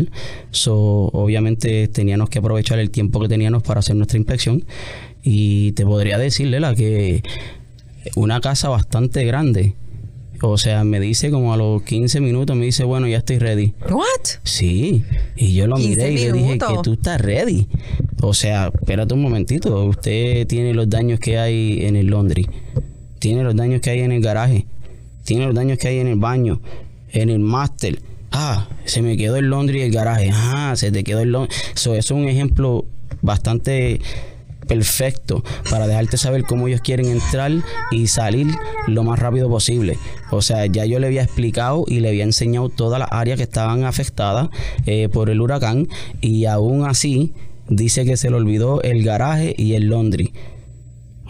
so, 0.51 1.09
obviamente 1.13 1.87
teníamos 1.87 2.29
que 2.29 2.39
aprovechar 2.39 2.79
el 2.79 2.89
tiempo 2.89 3.19
que 3.21 3.29
teníamos 3.29 3.63
para 3.63 3.79
hacer 3.79 3.95
nuestra 3.95 4.17
inspección 4.17 4.65
y 5.23 5.71
te 5.73 5.85
podría 5.85 6.17
decirle 6.17 6.59
la 6.59 6.75
que 6.75 7.23
una 8.15 8.41
casa 8.41 8.69
bastante 8.69 9.23
grande, 9.25 9.75
o 10.41 10.57
sea, 10.57 10.83
me 10.83 10.99
dice 10.99 11.31
como 11.31 11.53
a 11.53 11.57
los 11.57 11.81
15 11.83 12.21
minutos, 12.21 12.55
me 12.55 12.65
dice, 12.65 12.83
bueno, 12.83 13.07
ya 13.07 13.17
estoy 13.17 13.39
ready. 13.39 13.73
¿What? 13.89 14.39
Sí. 14.43 15.03
Y 15.35 15.53
yo 15.53 15.67
lo 15.67 15.77
miré 15.77 16.11
y 16.11 16.17
le 16.17 16.33
dije 16.33 16.57
que 16.57 16.75
tú 16.83 16.93
estás 16.93 17.21
ready. 17.21 17.67
O 18.21 18.33
sea, 18.33 18.71
espérate 18.73 19.13
un 19.13 19.21
momentito. 19.21 19.85
Usted 19.85 20.47
tiene 20.47 20.73
los 20.73 20.89
daños 20.89 21.19
que 21.19 21.37
hay 21.37 21.85
en 21.85 21.95
el 21.95 22.07
laundry. 22.07 22.47
Tiene 23.19 23.43
los 23.43 23.55
daños 23.55 23.81
que 23.81 23.91
hay 23.91 23.99
en 23.99 24.11
el 24.11 24.21
garaje. 24.21 24.65
Tiene 25.23 25.45
los 25.45 25.55
daños 25.55 25.77
que 25.77 25.87
hay 25.87 25.99
en 25.99 26.07
el 26.07 26.19
baño. 26.19 26.61
En 27.11 27.29
el 27.29 27.39
máster. 27.39 27.99
Ah, 28.31 28.67
se 28.85 29.01
me 29.01 29.17
quedó 29.17 29.37
el 29.37 29.49
laundry 29.49 29.79
y 29.79 29.81
el 29.83 29.91
garaje. 29.91 30.31
Ah, 30.33 30.73
se 30.75 30.91
te 30.91 31.03
quedó 31.03 31.21
el 31.21 31.31
laundry. 31.31 31.55
eso 31.75 31.95
es 31.95 32.11
un 32.11 32.27
ejemplo 32.27 32.85
bastante 33.21 33.99
perfecto 34.69 35.43
para 35.69 35.87
dejarte 35.87 36.17
saber 36.17 36.43
cómo 36.43 36.67
ellos 36.67 36.79
quieren 36.79 37.07
entrar 37.07 37.51
y 37.91 38.07
salir 38.07 38.47
lo 38.87 39.03
más 39.03 39.19
rápido 39.19 39.49
posible. 39.49 39.97
O 40.31 40.41
sea, 40.41 40.67
ya 40.67 40.85
yo 40.85 40.99
le 40.99 41.07
había 41.07 41.23
explicado 41.23 41.83
y 41.87 41.99
le 41.99 42.09
había 42.09 42.23
enseñado 42.23 42.69
todas 42.69 42.99
las 42.99 43.09
áreas 43.11 43.37
que 43.37 43.43
estaban 43.43 43.83
afectadas 43.83 44.49
eh, 44.85 45.09
por 45.11 45.29
el 45.29 45.41
huracán 45.41 45.89
y 46.21 46.45
aún 46.45 46.85
así 46.85 47.33
dice 47.67 48.05
que 48.05 48.15
se 48.15 48.29
le 48.29 48.37
olvidó 48.37 48.81
el 48.83 49.03
garaje 49.03 49.55
y 49.57 49.73
el 49.73 49.89
laundry. 49.89 50.31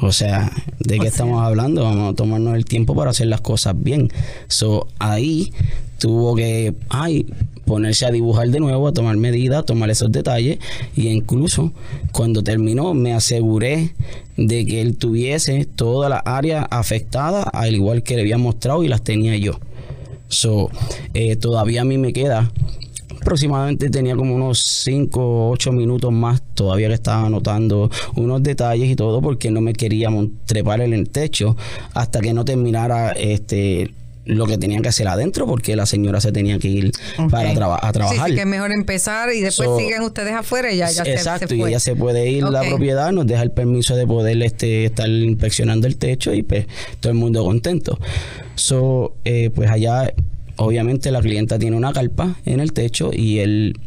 O 0.02 0.12
sea, 0.12 0.52
¿de 0.80 1.00
qué 1.00 1.08
estamos 1.08 1.42
hablando? 1.42 1.84
Vamos 1.84 2.14
a 2.14 2.16
tomarnos 2.16 2.56
el 2.56 2.66
tiempo 2.66 2.96
para 2.96 3.12
hacer 3.12 3.28
las 3.28 3.42
cosas 3.42 3.76
bien. 3.78 4.10
So, 4.48 4.88
ahí 5.00 5.52
tuvo 5.98 6.36
que, 6.36 6.74
ay, 6.90 7.26
ponerse 7.70 8.08
a 8.08 8.12
dibujar 8.12 8.50
de 8.50 8.60
nuevo, 8.60 8.88
a 8.88 8.94
tomar 8.94 9.16
medidas, 9.16 9.60
a 9.60 9.64
tomar 9.64 9.92
esos 9.92 10.12
detalles 10.12 10.58
y 10.96 11.08
incluso 11.08 11.72
cuando 12.12 12.44
terminó 12.44 12.96
me 12.96 13.14
aseguré 13.14 13.94
de 14.38 14.66
que 14.66 14.82
él 14.82 14.98
tuviese 14.98 15.66
toda 15.66 16.10
la 16.10 16.18
área 16.18 16.64
afectada 16.64 17.44
al 17.44 17.76
igual 17.76 18.02
que 18.02 18.16
le 18.16 18.22
había 18.22 18.40
mostrado 18.40 18.84
y 18.84 18.88
las 18.88 19.04
tenía 19.04 19.38
yo. 19.38 19.60
So, 20.30 20.72
eh, 21.14 21.36
todavía 21.36 21.82
a 21.82 21.86
mí 21.86 22.00
me 22.00 22.12
queda 22.12 22.52
aproximadamente 23.22 23.92
tenía 23.92 24.16
como 24.16 24.34
unos 24.34 24.64
5 24.64 25.22
o 25.22 25.52
8 25.52 25.72
minutos 25.72 26.12
más 26.12 26.42
todavía 26.56 26.88
que 26.88 26.96
estaba 26.96 27.28
anotando 27.28 27.92
unos 28.16 28.42
detalles 28.42 28.90
y 28.90 28.96
todo 28.96 29.22
porque 29.22 29.52
no 29.52 29.62
me 29.62 29.74
quería 29.74 30.10
trepar 30.46 30.82
en 30.82 30.94
el 30.94 31.10
techo 31.10 31.56
hasta 31.94 32.20
que 32.20 32.34
no 32.34 32.46
terminara 32.46 33.12
este 33.12 33.92
lo 34.30 34.46
que 34.46 34.58
tenían 34.58 34.82
que 34.82 34.90
hacer 34.90 35.08
adentro 35.08 35.48
porque 35.48 35.76
la 35.76 35.86
señora 35.86 36.22
se 36.22 36.32
tenía 36.32 36.60
que 36.60 36.68
ir 36.68 36.92
para 37.30 37.50
a 37.50 37.92
trabajar. 37.92 38.30
Sí, 38.30 38.36
que 38.36 38.42
es 38.42 38.48
mejor 38.48 38.72
empezar 38.72 39.34
y 39.34 39.42
después 39.42 39.70
siguen 39.78 40.02
ustedes 40.04 40.34
afuera 40.34 40.72
y 40.72 40.78
ya, 40.78 40.90
ya 40.92 41.04
exacto, 41.04 41.48
se, 41.48 41.58
y 41.58 41.64
ella 41.64 41.80
se 41.80 41.96
puede 41.96 42.30
ir 42.30 42.44
a 42.44 42.52
la 42.52 42.62
propiedad, 42.62 43.12
nos 43.12 43.26
deja 43.26 43.42
el 43.42 43.52
permiso 43.52 43.96
de 43.96 44.06
poder 44.06 44.42
este, 44.44 44.86
estar 44.86 45.10
inspeccionando 45.10 45.88
el 45.88 45.98
techo 45.98 46.34
y 46.34 46.44
pues 46.44 46.68
todo 47.00 47.12
el 47.12 47.18
mundo 47.18 47.44
contento. 47.44 48.00
So, 48.56 49.16
eh, 49.26 49.50
pues 49.54 49.70
allá 49.70 50.14
obviamente 50.58 51.12
la 51.12 51.22
clienta 51.22 51.58
tiene 51.58 51.76
una 51.78 51.94
carpa 51.94 52.36
en 52.46 52.60
el 52.60 52.74
techo 52.74 53.12
y 53.14 53.40
él 53.40 53.80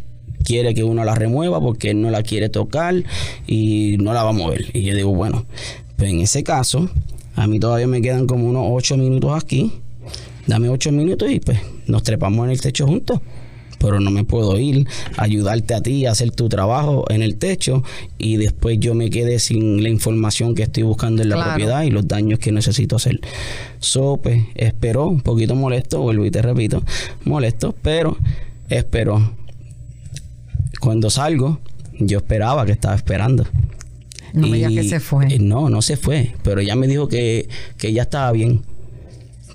quiere 0.45 0.75
que 0.75 0.83
uno 0.83 1.05
la 1.05 1.15
remueva 1.15 1.61
porque 1.61 1.91
él 1.91 2.01
no 2.01 2.11
la 2.11 2.23
quiere 2.23 2.49
tocar 2.49 2.95
y 3.47 3.97
no 4.01 4.13
la 4.13 4.25
va 4.25 4.31
a 4.31 4.33
mover. 4.33 4.71
Y 4.73 4.83
yo 4.83 4.95
digo, 4.95 5.15
bueno, 5.15 5.47
Pues 5.97 6.11
en 6.11 6.21
ese 6.21 6.43
caso, 6.43 6.91
a 7.37 7.47
mí 7.47 7.61
todavía 7.61 7.87
me 7.87 8.03
quedan 8.03 8.27
como 8.27 8.49
unos 8.49 8.65
ocho 8.69 8.97
minutos 8.97 9.41
aquí. 9.41 9.82
Dame 10.47 10.69
ocho 10.69 10.93
minutos 10.93 11.31
y 11.31 11.41
pues 11.41 11.59
nos 11.87 12.03
trepamos 12.03 12.45
en 12.47 12.51
el 12.51 12.61
techo 12.61 12.87
juntos 12.87 13.21
pero 13.83 14.01
no 14.01 14.11
me 14.11 14.25
puedo 14.25 14.59
ir 14.59 14.87
a 15.17 15.25
ayudarte 15.25 15.75
a 15.75 15.81
ti 15.83 16.07
a 16.07 16.13
hacer 16.13 16.31
tu 16.31 16.49
trabajo 16.49 17.05
en 17.11 17.21
el 17.21 17.37
techo 17.37 17.83
y 18.17 18.37
después 18.37 18.79
yo 18.79 18.95
me 18.95 19.11
quede 19.11 19.41
sin 19.41 19.83
la 19.83 19.89
información 19.89 20.55
que 20.55 20.63
estoy 20.63 20.85
buscando 20.85 21.23
en 21.23 21.29
la 21.29 21.45
propiedad 21.45 21.83
y 21.83 21.91
los 21.91 22.07
daños 22.07 22.39
que 22.39 22.53
necesito 22.53 22.97
hacer. 22.97 23.21
So, 23.81 24.21
pues, 24.23 24.45
espero, 24.55 25.09
un 25.09 25.21
poquito 25.21 25.57
molesto, 25.57 26.01
vuelvo 26.01 26.25
y 26.25 26.31
te 26.31 26.41
repito, 26.41 26.83
molesto, 27.25 27.75
pero 27.83 28.17
espero. 28.69 29.35
Cuando 30.81 31.11
salgo, 31.11 31.61
yo 31.99 32.19
esperaba 32.19 32.65
que 32.65 32.73
estaba 32.73 32.95
esperando. 32.95 33.47
No 34.33 34.47
me 34.47 34.57
digas 34.57 34.73
que 34.73 34.85
se 34.85 35.01
fue. 35.01 35.39
No, 35.39 35.69
no 35.69 35.83
se 35.83 35.97
fue, 35.97 36.35
pero 36.43 36.61
ella 36.61 36.75
me 36.75 36.87
dijo 36.87 37.09
que, 37.09 37.49
que 37.77 37.93
ya 37.93 38.03
estaba 38.03 38.33
bien 38.33 38.63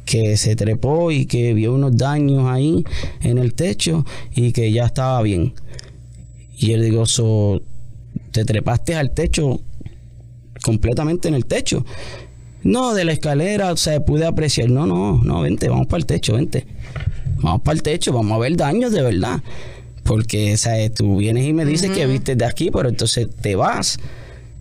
que 0.08 0.38
se 0.38 0.56
trepó 0.56 1.12
y 1.12 1.26
que 1.26 1.54
vio 1.54 1.76
unos 1.76 1.96
daños 1.96 2.50
ahí 2.50 2.84
en 3.22 3.38
el 3.38 3.54
techo 3.54 4.06
y 4.34 4.54
que 4.54 4.72
ya 4.72 4.86
estaba 4.86 5.22
bien. 5.22 5.54
Y 6.58 6.72
él 6.72 6.82
digo, 6.82 7.06
so, 7.06 7.62
te 8.32 8.46
trepaste 8.46 8.96
al 8.96 9.12
techo 9.12 9.60
completamente 10.64 11.28
en 11.28 11.36
el 11.36 11.46
techo. 11.46 11.86
No, 12.64 12.96
de 12.96 13.04
la 13.04 13.12
escalera 13.12 13.76
se 13.76 14.00
pude 14.02 14.26
apreciar. 14.26 14.70
No, 14.70 14.88
no, 14.88 15.22
no, 15.24 15.42
vente, 15.42 15.68
vamos 15.68 15.88
para 15.88 16.00
el 16.00 16.06
techo, 16.06 16.34
vente. 16.34 16.66
Vamos 17.42 17.62
para 17.62 17.76
el 17.76 17.84
techo, 17.84 18.14
vamos 18.14 18.32
a 18.32 18.40
ver 18.40 18.56
daños 18.56 18.94
de 18.94 19.02
verdad. 19.02 19.44
Porque, 20.04 20.56
¿sabes? 20.56 20.94
Tú 20.94 21.18
vienes 21.18 21.46
y 21.46 21.52
me 21.52 21.66
dices 21.66 21.92
que 21.92 22.08
viste 22.08 22.38
de 22.38 22.46
aquí, 22.46 22.72
pero 22.72 22.88
entonces 22.88 23.28
te 23.42 23.58
vas 23.58 24.00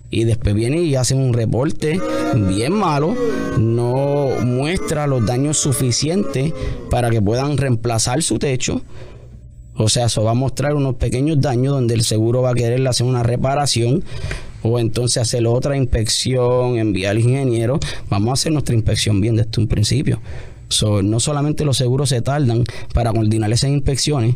y 0.09 0.23
después 0.23 0.55
viene 0.55 0.81
y 0.81 0.95
hace 0.95 1.15
un 1.15 1.33
reporte 1.33 1.99
bien 2.33 2.73
malo, 2.73 3.15
no 3.57 4.29
muestra 4.43 5.07
los 5.07 5.25
daños 5.25 5.57
suficientes 5.57 6.53
para 6.89 7.09
que 7.09 7.21
puedan 7.21 7.57
reemplazar 7.57 8.21
su 8.23 8.39
techo. 8.39 8.81
O 9.75 9.89
sea, 9.89 10.05
eso 10.05 10.23
va 10.23 10.31
a 10.31 10.35
mostrar 10.35 10.73
unos 10.73 10.95
pequeños 10.95 11.39
daños 11.39 11.73
donde 11.73 11.93
el 11.93 12.03
seguro 12.03 12.41
va 12.41 12.51
a 12.51 12.55
querer 12.55 12.85
hacer 12.87 13.05
una 13.05 13.21
reparación 13.21 14.03
o 14.63 14.79
entonces 14.79 15.21
hacer 15.21 15.45
otra 15.45 15.77
inspección, 15.77 16.77
enviar 16.77 17.11
al 17.11 17.19
ingeniero. 17.19 17.79
Vamos 18.09 18.29
a 18.29 18.33
hacer 18.33 18.51
nuestra 18.51 18.75
inspección 18.75 19.21
bien 19.21 19.35
desde 19.35 19.51
un 19.57 19.67
principio. 19.67 20.19
no 21.03 21.19
solamente 21.19 21.63
los 21.63 21.77
seguros 21.77 22.09
se 22.09 22.21
tardan 22.21 22.63
para 22.93 23.11
coordinar 23.11 23.51
esas 23.51 23.69
inspecciones, 23.69 24.35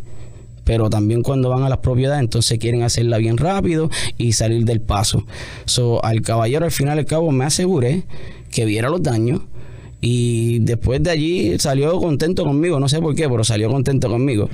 pero 0.64 0.90
también 0.90 1.22
cuando 1.22 1.48
van 1.48 1.62
a 1.62 1.68
las 1.68 1.78
propiedades 1.78 2.20
entonces 2.20 2.58
quieren 2.58 2.82
hacerla 2.82 3.18
bien 3.18 3.36
rápido 3.36 3.90
y 4.18 4.32
salir 4.32 4.64
del 4.64 4.80
paso. 4.80 5.24
So, 5.64 6.04
al 6.04 6.22
caballero 6.22 6.64
al 6.64 6.70
final 6.70 6.96
del 6.96 7.06
cabo 7.06 7.30
me 7.32 7.44
aseguré 7.44 8.04
que 8.50 8.64
viera 8.64 8.88
los 8.88 9.02
daños 9.02 9.40
y 10.04 10.58
después 10.58 11.00
de 11.00 11.10
allí 11.12 11.58
salió 11.60 11.96
contento 12.00 12.44
conmigo, 12.44 12.80
no 12.80 12.88
sé 12.88 13.00
por 13.00 13.14
qué, 13.14 13.28
pero 13.28 13.44
salió 13.44 13.70
contento 13.70 14.08
conmigo. 14.08 14.50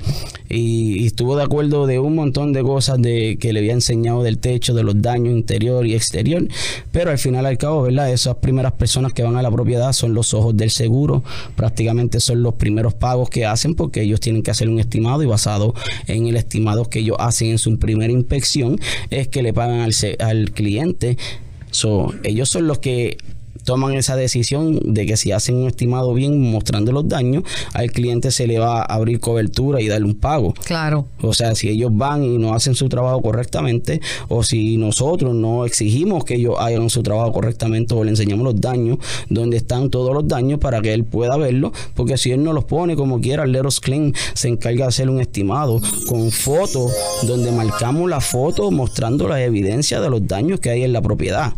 Y, 0.51 1.07
estuvo 1.07 1.37
de 1.37 1.43
acuerdo 1.43 1.87
de 1.87 1.99
un 1.99 2.15
montón 2.15 2.53
de 2.53 2.63
cosas 2.63 3.01
de 3.01 3.39
que 3.41 3.55
le 3.55 3.61
había 3.61 3.73
enseñado 3.73 4.23
del 4.23 4.37
techo, 4.37 4.75
de 4.75 4.83
los 4.83 5.01
daños 5.01 5.33
interior 5.33 5.87
y 5.87 5.95
exterior. 5.95 6.47
Pero 6.93 7.11
al 7.11 7.19
final 7.19 7.47
al 7.47 7.57
cabo, 7.57 7.81
¿verdad? 7.81 8.13
Esas 8.13 8.37
primeras 8.37 8.73
personas 8.73 9.15
que 9.15 9.23
van 9.23 9.37
a 9.37 9.43
la 9.43 9.51
propiedad 9.51 9.95
son 9.95 10.13
los 10.13 10.35
ojos 10.35 10.55
del 10.55 10.71
seguro. 10.71 11.25
Prácticamente 11.57 12.21
son 12.21 12.43
los 12.43 12.55
primeros 12.55 12.93
pagos 12.93 13.31
que 13.31 13.47
hacen 13.47 13.75
porque 13.75 14.03
ellos 14.03 14.21
tienen 14.21 14.43
que 14.43 14.51
hacer 14.51 14.69
un 14.69 14.79
estimado 14.79 15.23
y 15.23 15.27
basado 15.27 15.75
en 16.09 16.27
el 16.27 16.37
estimado 16.37 16.91
que 16.91 16.99
ellos 16.99 17.17
hacen 17.21 17.49
en 17.49 17.59
su 17.59 17.79
primera 17.79 18.13
inspección 18.13 18.79
es 19.09 19.29
que 19.29 19.43
le 19.43 19.55
pagan 19.55 19.81
al, 19.81 19.95
al 20.19 20.51
cliente. 20.51 21.17
So, 21.71 22.13
ellos 22.23 22.51
son 22.51 22.67
los 22.67 22.81
que 22.81 23.17
toman 23.69 23.93
esa 23.93 24.17
decisión 24.17 24.81
de 24.83 25.05
que 25.05 25.19
si 25.19 25.31
hacen 25.31 25.57
un 25.57 25.67
estimado 25.67 26.15
bien 26.15 26.41
mostrando 26.41 26.91
los 26.91 27.07
daños, 27.07 27.43
al 27.75 27.93
cliente 27.93 28.31
se 28.31 28.47
le 28.47 28.59
va 28.59 28.81
a 28.81 28.95
abrir 28.95 29.21
cobertura 29.21 29.83
y 29.83 29.89
darle 29.89 30.07
un 30.07 30.15
pago. 30.15 30.55
Claro. 30.65 31.05
O 31.21 31.35
sea, 31.35 31.55
si 31.55 31.69
ellos 31.69 31.91
van 31.93 32.25
y 32.25 32.39
no 32.39 32.55
hacen 32.55 32.75
su 32.75 32.89
trabajo 32.89 33.21
correctamente, 33.21 34.01
o 34.29 34.43
si 34.43 34.79
nosotros 34.79 35.35
no 35.35 35.67
exigimos 35.67 36.25
que 36.25 36.37
ellos 36.37 36.55
hagan 36.59 36.89
su 36.89 37.03
trabajo 37.03 37.31
correctamente 37.31 37.95
o 37.95 38.05
le 38.05 38.09
enseñamos 38.09 38.43
los 38.43 38.59
daños, 38.59 38.97
donde 39.29 39.59
están 39.59 39.91
todos 39.91 40.15
los 40.15 40.27
daños 40.27 40.59
para 40.61 40.81
que 40.81 40.95
él 40.95 41.05
pueda 41.05 41.37
verlo, 41.37 41.71
porque 41.95 42.17
si 42.17 42.31
él 42.31 42.43
no 42.43 42.55
los 42.55 42.65
pone 42.65 42.97
como 42.97 43.21
quiera, 43.21 43.45
Leros 43.45 43.81
Clean 43.81 44.15
se 44.33 44.49
encarga 44.49 44.85
de 44.85 44.89
hacer 44.89 45.11
un 45.11 45.21
estimado 45.21 45.79
con 46.07 46.31
fotos 46.31 46.91
donde 47.25 47.53
marcamos 47.53 48.09
la 48.09 48.23
foto 48.23 48.71
mostrando 48.71 49.29
la 49.29 49.45
evidencia 49.45 50.01
de 50.01 50.09
los 50.09 50.27
daños 50.27 50.59
que 50.59 50.71
hay 50.71 50.85
en 50.85 50.95
la 50.95 51.03
propiedad. 51.03 51.53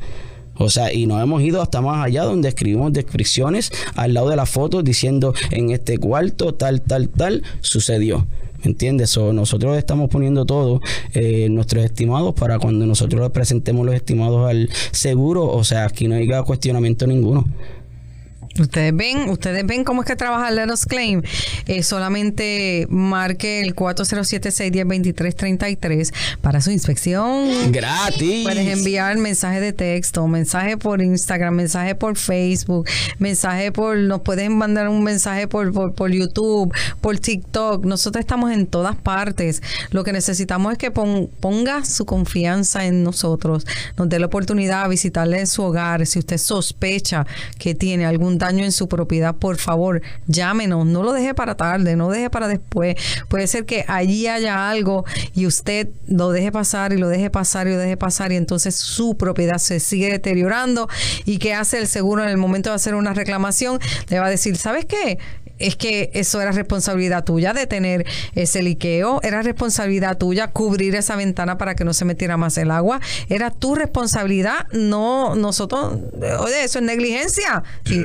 O 0.61 0.69
sea, 0.69 0.93
y 0.93 1.07
nos 1.07 1.23
hemos 1.23 1.43
ido 1.43 1.63
hasta 1.63 1.81
más 1.81 2.05
allá 2.05 2.25
donde 2.25 2.51
escribimos 2.51 2.93
descripciones 2.93 3.73
al 3.95 4.13
lado 4.13 4.29
de 4.29 4.37
la 4.37 4.45
foto 4.45 4.83
diciendo 4.83 5.33
en 5.51 5.71
este 5.71 5.97
cuarto 5.97 6.55
tal, 6.55 6.83
tal, 6.83 7.09
tal 7.09 7.43
sucedió. 7.61 8.27
¿Me 8.63 8.73
entiendes? 8.73 9.17
Nosotros 9.17 9.79
estamos 9.79 10.11
poniendo 10.11 10.45
todo 10.45 10.83
eh, 11.15 11.49
nuestros 11.49 11.83
estimados 11.83 12.35
para 12.35 12.59
cuando 12.59 12.85
nosotros 12.85 13.31
presentemos 13.31 13.87
los 13.87 13.95
estimados 13.95 14.51
al 14.51 14.69
seguro, 14.91 15.47
o 15.47 15.65
sea, 15.65 15.87
aquí 15.87 16.09
no 16.09 16.17
haya 16.17 16.43
cuestionamiento 16.43 17.07
ninguno. 17.07 17.47
Ustedes 18.61 18.95
ven, 18.95 19.31
ustedes 19.31 19.67
ven 19.67 19.83
cómo 19.85 20.03
es 20.03 20.07
que 20.07 20.17
trabaja 20.17 20.51
Let 20.51 20.69
Claim. 20.87 21.23
Eh, 21.67 21.83
solamente 21.83 22.87
marque 22.91 23.63
el 23.63 23.75
407-610-2333 23.75 26.13
para 26.43 26.61
su 26.61 26.71
inspección. 26.71 27.73
Gratis. 27.73 28.45
Puedes 28.45 28.69
enviar 28.69 29.17
mensaje 29.17 29.61
de 29.61 29.73
texto, 29.73 30.29
mensaje 30.29 30.77
por 30.77 31.01
Instagram, 31.01 31.55
mensaje 31.55 31.95
por 31.95 32.19
Facebook, 32.19 32.87
mensaje 33.19 33.73
por, 33.73 33.97
nos 33.97 34.21
pueden 34.21 34.59
mandar 34.59 34.89
un 34.89 35.03
mensaje 35.03 35.49
por, 35.49 35.95
por, 35.95 36.11
YouTube, 36.11 36.71
por 37.01 37.19
TikTok. 37.19 37.87
Nosotros 37.87 38.21
estamos 38.21 38.53
en 38.53 38.67
todas 38.67 38.97
partes. 38.97 39.63
Lo 39.91 40.05
que 40.05 40.13
necesitamos 40.13 40.73
es 40.73 40.79
que 40.79 40.91
ponga 40.91 41.87
su 41.87 42.05
confianza 42.05 42.85
en 42.85 43.05
nosotros, 43.05 43.67
nos 43.97 44.11
dé 44.11 44.19
la 44.19 44.27
oportunidad 44.27 44.83
de 44.85 44.91
visitarle 44.91 45.41
en 45.41 45.47
su 45.47 45.63
hogar. 45.63 46.05
Si 46.07 46.19
usted 46.19 46.37
sospecha 46.37 47.27
que 47.59 47.75
tiene 47.75 48.05
algún 48.05 48.37
daño 48.37 48.50
en 48.59 48.73
su 48.73 48.89
propiedad, 48.89 49.35
por 49.37 49.59
favor, 49.59 50.03
llámenos, 50.27 50.87
no 50.87 51.03
lo 51.03 51.13
deje 51.13 51.35
para 51.35 51.57
tarde, 51.57 51.97
no 51.97 52.11
deje 52.11 52.31
para 52.31 52.49
después. 52.49 52.97
Puede 53.29 53.47
ser 53.47 53.65
que 53.65 53.85
allí 53.87 54.27
haya 54.27 54.69
algo 54.71 55.05
y 55.35 55.47
usted 55.47 55.89
lo 56.07 56.31
deje 56.31 56.53
pasar 56.53 56.93
y 56.93 56.97
lo 56.97 57.09
deje 57.09 57.31
pasar 57.31 57.69
y 57.69 57.73
lo 57.73 57.79
deje 57.79 57.97
pasar 57.97 58.33
y 58.33 58.37
entonces 58.37 58.75
su 58.75 59.17
propiedad 59.17 59.59
se 59.59 59.81
sigue 59.81 60.11
deteriorando 60.11 60.89
y 61.25 61.39
qué 61.39 61.55
hace 61.55 61.79
el 61.79 61.87
seguro 61.87 62.23
en 62.23 62.29
el 62.29 62.37
momento 62.37 62.71
de 62.71 62.77
hacer 62.77 62.95
una 62.95 63.15
reclamación, 63.15 63.79
le 64.09 64.19
va 64.19 64.27
a 64.27 64.31
decir, 64.31 64.57
¿sabes 64.57 64.85
qué? 64.85 65.19
Es 65.61 65.77
que 65.77 66.11
eso 66.15 66.41
era 66.41 66.53
responsabilidad 66.53 67.25
tuya 67.25 67.53
de 67.53 67.67
tener 67.67 68.07
ese 68.35 68.63
liqueo, 68.63 69.21
era 69.23 69.43
responsabilidad 69.43 70.19
tuya 70.19 70.49
cubrir 70.49 70.95
esa 70.95 71.17
ventana 71.17 71.59
para 71.59 71.75
que 71.75 71.85
no 71.85 71.93
se 71.93 72.05
metiera 72.05 72.37
más 72.37 72.59
el 72.59 72.71
agua, 72.71 73.01
era 73.29 73.51
tu 73.51 73.75
responsabilidad, 73.75 74.67
no 74.73 75.35
nosotros, 75.37 75.99
oye, 76.39 76.65
eso 76.65 76.79
es 76.79 76.85
negligencia. 76.85 77.63
Y 77.85 78.01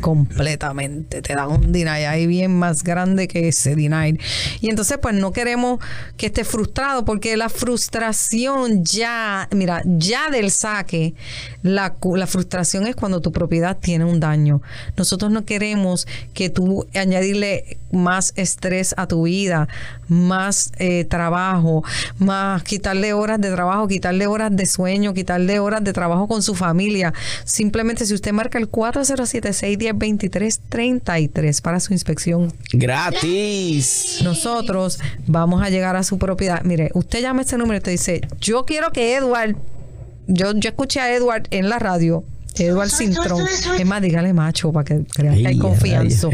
completamente, 0.00 1.22
te 1.22 1.34
dan 1.34 1.50
un 1.50 1.72
deny 1.72 2.04
ahí 2.04 2.26
bien 2.26 2.56
más 2.58 2.84
grande 2.84 3.28
que 3.28 3.48
ese 3.48 3.74
deny. 3.74 4.18
Y 4.60 4.68
entonces 4.68 4.98
pues 4.98 5.14
no 5.14 5.32
queremos 5.32 5.80
que 6.16 6.26
esté 6.26 6.44
frustrado 6.44 7.04
porque 7.04 7.36
la 7.36 7.48
frustración 7.48 8.84
ya, 8.84 9.48
mira, 9.52 9.82
ya 9.84 10.30
del 10.30 10.50
saque, 10.50 11.14
la, 11.62 11.96
la 12.14 12.26
frustración 12.26 12.86
es 12.86 12.94
cuando 12.94 13.20
tu 13.20 13.32
propiedad 13.32 13.76
tiene 13.78 14.04
un 14.04 14.20
daño. 14.20 14.60
Nosotros 14.96 15.30
no 15.32 15.44
queremos 15.44 16.06
que 16.34 16.50
tú 16.58 16.86
añadirle 16.92 17.78
más 17.92 18.32
estrés 18.34 18.92
a 18.96 19.06
tu 19.06 19.22
vida, 19.22 19.68
más 20.08 20.72
eh, 20.80 21.04
trabajo, 21.04 21.84
más 22.18 22.64
quitarle 22.64 23.12
horas 23.12 23.40
de 23.40 23.52
trabajo, 23.52 23.86
quitarle 23.86 24.26
horas 24.26 24.50
de 24.56 24.66
sueño, 24.66 25.14
quitarle 25.14 25.60
horas 25.60 25.84
de 25.84 25.92
trabajo 25.92 26.26
con 26.26 26.42
su 26.42 26.56
familia. 26.56 27.14
Simplemente 27.44 28.06
si 28.06 28.14
usted 28.14 28.32
marca 28.32 28.58
el 28.58 28.68
407-610-2333 28.72 31.62
para 31.62 31.78
su 31.78 31.92
inspección. 31.92 32.52
Gratis. 32.72 34.18
Nosotros 34.24 34.98
vamos 35.28 35.62
a 35.62 35.70
llegar 35.70 35.94
a 35.94 36.02
su 36.02 36.18
propiedad. 36.18 36.64
Mire, 36.64 36.90
usted 36.94 37.20
llama 37.20 37.42
ese 37.42 37.56
número 37.56 37.78
y 37.78 37.82
te 37.82 37.92
dice, 37.92 38.22
yo 38.40 38.64
quiero 38.64 38.90
que 38.90 39.14
Edward, 39.14 39.54
yo, 40.26 40.56
yo 40.56 40.70
escuché 40.70 40.98
a 40.98 41.14
Edward 41.14 41.46
en 41.52 41.68
la 41.68 41.78
radio 41.78 42.24
Edward 42.66 42.90
Cintrón. 42.90 43.44
Es 43.78 43.86
más, 43.86 44.02
dígale 44.02 44.32
macho 44.32 44.72
para 44.72 44.84
que 44.84 45.04
crean 45.12 45.36
que 45.36 45.46
hay 45.46 45.58
confianza. 45.58 46.26
a 46.28 46.30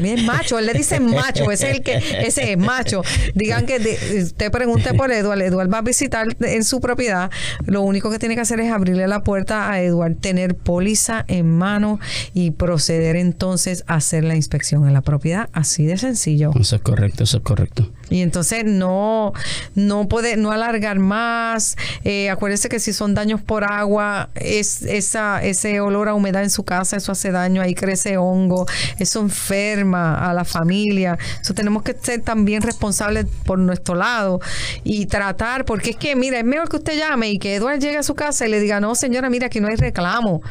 mí 0.00 0.10
es 0.10 0.22
macho, 0.24 0.58
él 0.58 0.66
le 0.66 0.72
dice 0.74 1.00
macho, 1.00 1.50
ese 1.50 1.70
es 1.70 1.76
el 1.76 1.82
que, 1.82 1.96
ese 2.26 2.52
es 2.52 2.58
macho. 2.58 3.02
Digan 3.34 3.66
que 3.66 3.78
de- 3.78 4.22
usted 4.22 4.50
pregunte 4.50 4.94
por 4.94 5.10
Edward, 5.12 5.40
Edward 5.42 5.72
va 5.72 5.78
a 5.78 5.82
visitar 5.82 6.26
en 6.40 6.64
su 6.64 6.80
propiedad. 6.80 7.30
Lo 7.66 7.82
único 7.82 8.10
que 8.10 8.18
tiene 8.18 8.34
que 8.34 8.40
hacer 8.42 8.60
es 8.60 8.70
abrirle 8.72 9.06
la 9.08 9.22
puerta 9.22 9.70
a 9.70 9.80
Edward, 9.82 10.16
tener 10.16 10.54
póliza 10.56 11.24
en 11.28 11.50
mano 11.56 11.98
y 12.34 12.50
proceder 12.52 13.16
entonces 13.16 13.84
a 13.86 13.94
hacer 13.96 14.24
la 14.24 14.36
inspección 14.36 14.86
en 14.86 14.92
la 14.94 15.00
propiedad. 15.02 15.48
Así 15.52 15.86
de 15.86 15.96
sencillo. 15.98 16.52
Eso 16.58 16.76
es 16.76 16.82
correcto, 16.82 17.24
eso 17.24 17.38
es 17.38 17.42
correcto. 17.42 17.90
Y 18.10 18.22
entonces 18.22 18.64
no, 18.64 19.32
no 19.74 20.08
puede, 20.08 20.36
no 20.36 20.50
alargar 20.52 20.98
más. 20.98 21.76
Eh, 22.04 22.30
acuérdese 22.30 22.68
que 22.68 22.78
si 22.80 22.92
son 22.92 23.14
daños 23.14 23.40
por 23.42 23.64
agua, 23.64 24.30
es 24.34 24.82
esa, 24.82 25.42
ese 25.50 25.80
olor 25.80 26.08
a 26.08 26.14
humedad 26.14 26.42
en 26.42 26.50
su 26.50 26.64
casa, 26.64 26.96
eso 26.96 27.12
hace 27.12 27.30
daño, 27.30 27.62
ahí 27.62 27.74
crece 27.74 28.16
hongo, 28.16 28.66
eso 28.98 29.20
enferma 29.20 30.28
a 30.28 30.34
la 30.34 30.44
familia. 30.44 31.18
Eso 31.40 31.54
tenemos 31.54 31.82
que 31.82 31.96
ser 32.00 32.22
también 32.22 32.62
responsables 32.62 33.26
por 33.44 33.58
nuestro 33.58 33.94
lado 33.94 34.40
y 34.84 35.06
tratar, 35.06 35.64
porque 35.64 35.90
es 35.90 35.96
que, 35.96 36.16
mira, 36.16 36.38
es 36.38 36.44
mejor 36.44 36.68
que 36.68 36.76
usted 36.76 36.98
llame 36.98 37.30
y 37.30 37.38
que 37.38 37.54
Eduardo 37.54 37.80
llegue 37.80 37.98
a 37.98 38.02
su 38.02 38.14
casa 38.14 38.46
y 38.46 38.50
le 38.50 38.60
diga, 38.60 38.80
no, 38.80 38.94
señora, 38.94 39.30
mira, 39.30 39.46
aquí 39.46 39.60
no 39.60 39.68
hay 39.68 39.76
reclamo 39.76 40.42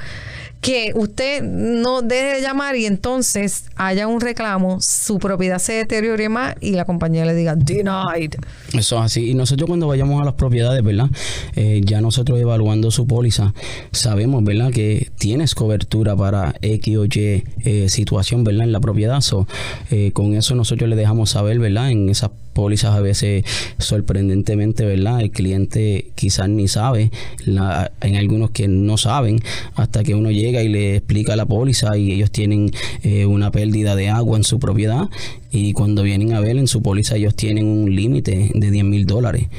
que 0.62 0.92
usted 0.96 1.44
no 1.44 2.02
deje 2.02 2.36
de 2.36 2.42
llamar 2.42 2.76
y 2.76 2.86
entonces 2.86 3.66
haya 3.76 4.08
un 4.08 4.22
reclamo, 4.22 4.80
su 4.82 5.20
propiedad 5.20 5.60
se 5.60 5.74
deteriore 5.74 6.30
más 6.30 6.56
y 6.62 6.72
la 6.72 6.86
compañía 6.86 7.26
le 7.26 7.34
diga 7.34 7.56
denied. 7.56 8.36
Eso 8.74 8.98
es 8.98 9.02
así. 9.02 9.30
Y 9.30 9.34
nosotros 9.34 9.68
cuando 9.68 9.88
vayamos 9.88 10.22
a 10.22 10.26
las 10.26 10.34
propiedades, 10.34 10.84
¿verdad? 10.84 11.10
Eh, 11.56 11.82
ya 11.84 12.02
nosotros 12.02 12.40
evaluando 12.40 12.92
su 12.92 13.08
póliza, 13.08 13.54
sabemos, 13.92 14.44
¿verdad? 14.44 14.72
Que 14.72 15.10
tienes 15.18 15.56
cobertura 15.56 16.16
para 16.16 16.56
X 16.62 16.98
o 16.98 17.06
Y 17.06 17.44
eh, 17.64 17.90
situación, 17.90 18.44
¿verdad? 18.44 18.66
En 18.66 18.72
la 18.72 18.80
propiedad. 18.80 19.22
So, 19.22 19.48
eh, 19.92 20.12
con 20.14 20.34
eso 20.36 20.56
nosotros 20.56 20.90
le 20.90 20.96
dejamos 20.96 21.32
saber, 21.32 21.60
¿verdad? 21.60 21.92
En 21.92 22.10
esas 22.10 22.32
pólizas 22.58 22.96
a 22.96 23.02
veces 23.02 23.46
sorprendentemente, 23.78 24.84
¿verdad? 24.84 25.22
El 25.22 25.30
cliente 25.30 26.08
quizás 26.16 26.50
ni 26.50 26.68
sabe, 26.68 27.12
la, 27.46 27.92
en 28.02 28.16
algunos 28.16 28.50
que 28.50 28.68
no 28.68 28.98
saben, 28.98 29.40
hasta 29.76 30.04
que 30.04 30.16
uno 30.16 30.32
llega 30.32 30.64
y 30.64 30.68
le 30.68 30.96
explica 30.96 31.36
la 31.36 31.46
póliza 31.46 31.96
y 32.00 32.12
ellos 32.12 32.32
tienen 32.32 32.72
eh, 33.04 33.28
una 33.28 33.52
pérdida 33.52 33.96
de 33.96 34.10
agua 34.10 34.38
en 34.38 34.44
su 34.44 34.58
propiedad 34.58 35.08
y 35.52 35.74
cuando 35.74 36.02
vienen 36.02 36.34
a 36.34 36.40
ver 36.40 36.58
en 36.58 36.66
su 36.66 36.82
póliza 36.82 37.16
ellos 37.16 37.36
tienen 37.36 37.68
un 37.68 37.96
límite 37.96 38.50
de 38.56 38.72
10 38.72 38.86
mil 38.86 39.06
dólares. 39.06 39.50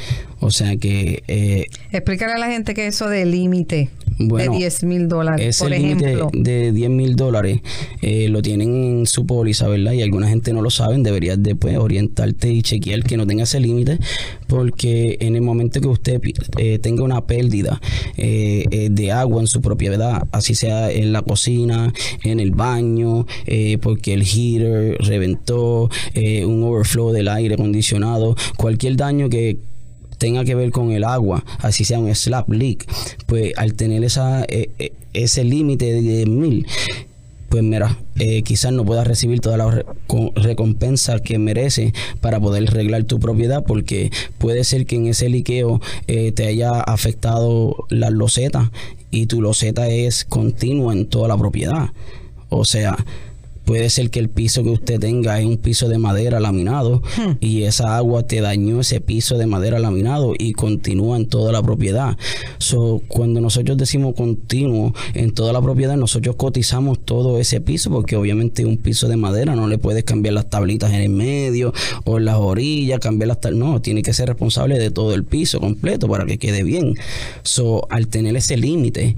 O 0.40 0.50
sea 0.50 0.76
que 0.76 1.22
eh, 1.28 1.66
Explícale 1.92 2.32
a 2.34 2.38
la 2.38 2.46
gente 2.50 2.74
que 2.74 2.86
eso 2.86 3.08
de 3.08 3.24
límite 3.26 3.90
Bueno, 4.18 4.52
de 4.52 4.58
10 4.58 4.84
mil 4.84 5.08
dólares, 5.08 5.58
por 5.58 5.70
límite 5.70 6.12
ejemplo. 6.12 6.30
de 6.32 6.72
10 6.72 6.90
mil 6.90 7.16
dólares 7.16 7.60
eh, 8.02 8.28
lo 8.28 8.40
tienen 8.42 8.74
en 9.00 9.06
su 9.06 9.26
póliza, 9.26 9.66
¿verdad? 9.68 9.92
Y 9.92 10.02
alguna 10.02 10.28
gente 10.28 10.52
no 10.52 10.62
lo 10.62 10.70
saben, 10.70 11.02
deberías 11.02 11.42
después 11.42 11.76
orientarte 11.76 12.52
y 12.52 12.62
chequear 12.62 13.02
que 13.02 13.16
no 13.16 13.26
tenga 13.26 13.44
ese 13.44 13.58
límite, 13.60 13.98
porque 14.46 15.18
en 15.20 15.34
el 15.36 15.42
momento 15.42 15.80
que 15.80 15.88
usted 15.88 16.20
eh, 16.56 16.78
tenga 16.78 17.02
una 17.04 17.26
pérdida 17.26 17.80
eh, 18.16 18.64
eh, 18.70 18.88
de 18.90 19.12
agua 19.12 19.40
en 19.40 19.46
su 19.46 19.60
propiedad, 19.60 20.22
así 20.32 20.54
sea 20.54 20.90
en 20.90 21.12
la 21.12 21.22
cocina, 21.22 21.92
en 22.24 22.40
el 22.40 22.50
baño, 22.52 23.26
eh, 23.46 23.78
porque 23.80 24.14
el 24.14 24.24
heater 24.24 24.96
reventó, 25.00 25.90
eh, 26.14 26.44
un 26.44 26.62
overflow 26.62 27.12
del 27.12 27.28
aire 27.28 27.54
acondicionado, 27.54 28.36
cualquier 28.56 28.96
daño 28.96 29.28
que 29.28 29.58
tenga 30.18 30.44
que 30.44 30.54
ver 30.54 30.70
con 30.70 30.90
el 30.92 31.04
agua, 31.04 31.44
así 31.60 31.84
sea 31.84 31.98
un 31.98 32.14
slap 32.14 32.48
leak, 32.50 32.86
pues 33.26 33.52
al 33.56 33.74
tener 33.74 34.04
esa 34.04 34.44
eh, 34.44 34.70
eh, 34.78 34.92
ese 35.14 35.44
límite 35.44 35.86
de 35.92 36.00
10 36.02 36.26
mil, 36.28 36.66
pues 37.48 37.62
mira, 37.62 37.96
eh, 38.18 38.42
quizás 38.42 38.72
no 38.72 38.84
puedas 38.84 39.06
recibir 39.06 39.40
toda 39.40 39.56
la 39.56 39.70
re- 39.70 39.86
co- 40.06 40.32
recompensa 40.34 41.18
que 41.20 41.38
merece 41.38 41.94
para 42.20 42.38
poder 42.40 42.68
arreglar 42.68 43.04
tu 43.04 43.18
propiedad, 43.18 43.64
porque 43.64 44.10
puede 44.36 44.64
ser 44.64 44.84
que 44.84 44.96
en 44.96 45.06
ese 45.06 45.30
liqueo 45.30 45.80
eh, 46.08 46.32
te 46.32 46.46
haya 46.46 46.78
afectado 46.80 47.86
la 47.88 48.10
loseta 48.10 48.70
y 49.10 49.26
tu 49.26 49.40
loseta 49.40 49.88
es 49.88 50.26
continua 50.26 50.92
en 50.92 51.06
toda 51.06 51.28
la 51.28 51.38
propiedad. 51.38 51.88
O 52.50 52.64
sea, 52.66 52.96
Puede 53.68 53.90
ser 53.90 54.08
que 54.08 54.18
el 54.18 54.30
piso 54.30 54.62
que 54.62 54.70
usted 54.70 54.98
tenga 54.98 55.38
es 55.38 55.44
un 55.44 55.58
piso 55.58 55.90
de 55.90 55.98
madera 55.98 56.40
laminado 56.40 57.02
y 57.38 57.64
esa 57.64 57.98
agua 57.98 58.22
te 58.22 58.40
dañó 58.40 58.80
ese 58.80 59.02
piso 59.02 59.36
de 59.36 59.44
madera 59.46 59.78
laminado 59.78 60.32
y 60.38 60.54
continúa 60.54 61.18
en 61.18 61.28
toda 61.28 61.52
la 61.52 61.62
propiedad. 61.62 62.16
So, 62.56 63.02
cuando 63.08 63.42
nosotros 63.42 63.76
decimos 63.76 64.14
continuo 64.14 64.94
en 65.12 65.32
toda 65.34 65.52
la 65.52 65.60
propiedad, 65.60 65.98
nosotros 65.98 66.36
cotizamos 66.36 66.98
todo 67.04 67.38
ese 67.38 67.60
piso 67.60 67.90
porque 67.90 68.16
obviamente 68.16 68.64
un 68.64 68.78
piso 68.78 69.06
de 69.06 69.18
madera 69.18 69.54
no 69.54 69.68
le 69.68 69.76
puedes 69.76 70.02
cambiar 70.02 70.32
las 70.32 70.48
tablitas 70.48 70.90
en 70.94 71.02
el 71.02 71.10
medio 71.10 71.74
o 72.06 72.16
en 72.16 72.24
las 72.24 72.36
orillas, 72.36 73.00
cambiar 73.00 73.28
las 73.28 73.40
tab- 73.42 73.54
No, 73.54 73.82
tiene 73.82 74.00
que 74.02 74.14
ser 74.14 74.28
responsable 74.28 74.78
de 74.78 74.90
todo 74.90 75.14
el 75.14 75.24
piso 75.24 75.60
completo 75.60 76.08
para 76.08 76.24
que 76.24 76.38
quede 76.38 76.62
bien. 76.62 76.94
So, 77.42 77.86
al 77.90 78.08
tener 78.08 78.34
ese 78.34 78.56
límite, 78.56 79.14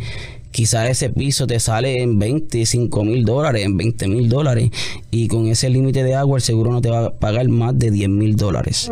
quizás 0.51 0.89
ese 0.89 1.11
piso 1.11 1.47
te 1.47 1.61
sale 1.61 2.03
en 2.03 2.19
25 2.19 3.05
mil 3.05 3.25
dólares, 3.25 3.65
en 3.65 3.77
20 3.77 4.09
mil 4.09 4.29
dólares, 4.29 4.71
y 5.11 5.29
con 5.29 5.47
ese 5.47 5.71
límite 5.71 6.03
de 6.03 6.15
agua 6.15 6.39
el 6.39 6.43
seguro 6.43 6.73
no 6.73 6.81
te 6.81 6.91
va 6.91 7.07
a 7.07 7.11
pagar 7.11 7.49
más 7.49 7.79
de 7.79 7.91
10 7.91 8.09
mil 8.09 8.37
dólares. 8.37 8.91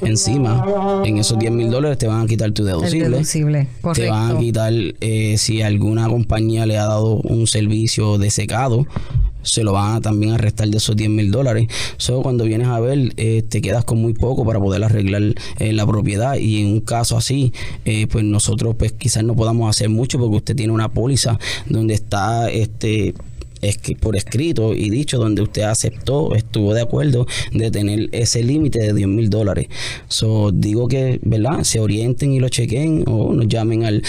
Encima, 0.00 1.02
en 1.04 1.18
esos 1.18 1.38
10 1.38 1.52
mil 1.52 1.70
dólares 1.70 1.98
te 1.98 2.06
van 2.06 2.22
a 2.22 2.26
quitar 2.26 2.52
tu 2.52 2.62
El 2.62 2.68
deducible. 2.68 3.08
deducible, 3.10 3.68
Te 3.94 4.08
van 4.08 4.36
a 4.36 4.38
quitar 4.38 4.72
eh, 5.00 5.36
si 5.38 5.62
alguna 5.62 6.08
compañía 6.08 6.66
le 6.66 6.78
ha 6.78 6.86
dado 6.86 7.16
un 7.16 7.46
servicio 7.46 8.18
de 8.18 8.30
secado. 8.30 8.86
Se 9.42 9.64
lo 9.64 9.72
van 9.72 9.96
a 9.96 10.00
también 10.00 10.32
a 10.32 10.38
restar 10.38 10.68
de 10.68 10.78
esos 10.78 10.96
10 10.96 11.10
mil 11.10 11.30
dólares. 11.30 11.66
Solo 11.96 12.22
cuando 12.22 12.44
vienes 12.44 12.68
a 12.68 12.80
ver, 12.80 13.12
eh, 13.16 13.42
te 13.48 13.60
quedas 13.60 13.84
con 13.84 14.00
muy 14.00 14.14
poco 14.14 14.44
para 14.44 14.58
poder 14.58 14.84
arreglar 14.84 15.22
eh, 15.58 15.72
la 15.72 15.86
propiedad. 15.86 16.36
Y 16.36 16.60
en 16.60 16.68
un 16.68 16.80
caso 16.80 17.16
así, 17.16 17.52
eh, 17.84 18.06
pues 18.06 18.24
nosotros 18.24 18.74
pues 18.78 18.92
quizás 18.92 19.24
no 19.24 19.34
podamos 19.34 19.68
hacer 19.68 19.88
mucho 19.88 20.18
porque 20.18 20.36
usted 20.36 20.56
tiene 20.56 20.72
una 20.72 20.90
póliza 20.90 21.38
donde 21.66 21.94
está 21.94 22.50
este 22.50 23.14
es 23.62 23.78
que 23.78 23.96
por 23.96 24.14
escrito 24.16 24.74
y 24.74 24.90
dicho 24.90 25.18
donde 25.18 25.40
usted 25.40 25.62
aceptó, 25.62 26.34
estuvo 26.34 26.74
de 26.74 26.82
acuerdo 26.82 27.26
de 27.52 27.70
tener 27.70 28.08
ese 28.10 28.42
límite 28.42 28.80
de 28.80 28.92
10 28.92 29.08
mil 29.08 29.30
dólares. 29.30 29.68
So, 30.08 30.50
digo 30.52 30.88
que, 30.88 31.20
¿verdad? 31.22 31.62
Se 31.62 31.78
orienten 31.80 32.32
y 32.32 32.40
lo 32.40 32.48
chequen 32.48 33.04
o 33.06 33.32
nos 33.32 33.46
llamen 33.46 33.84
al 33.84 34.02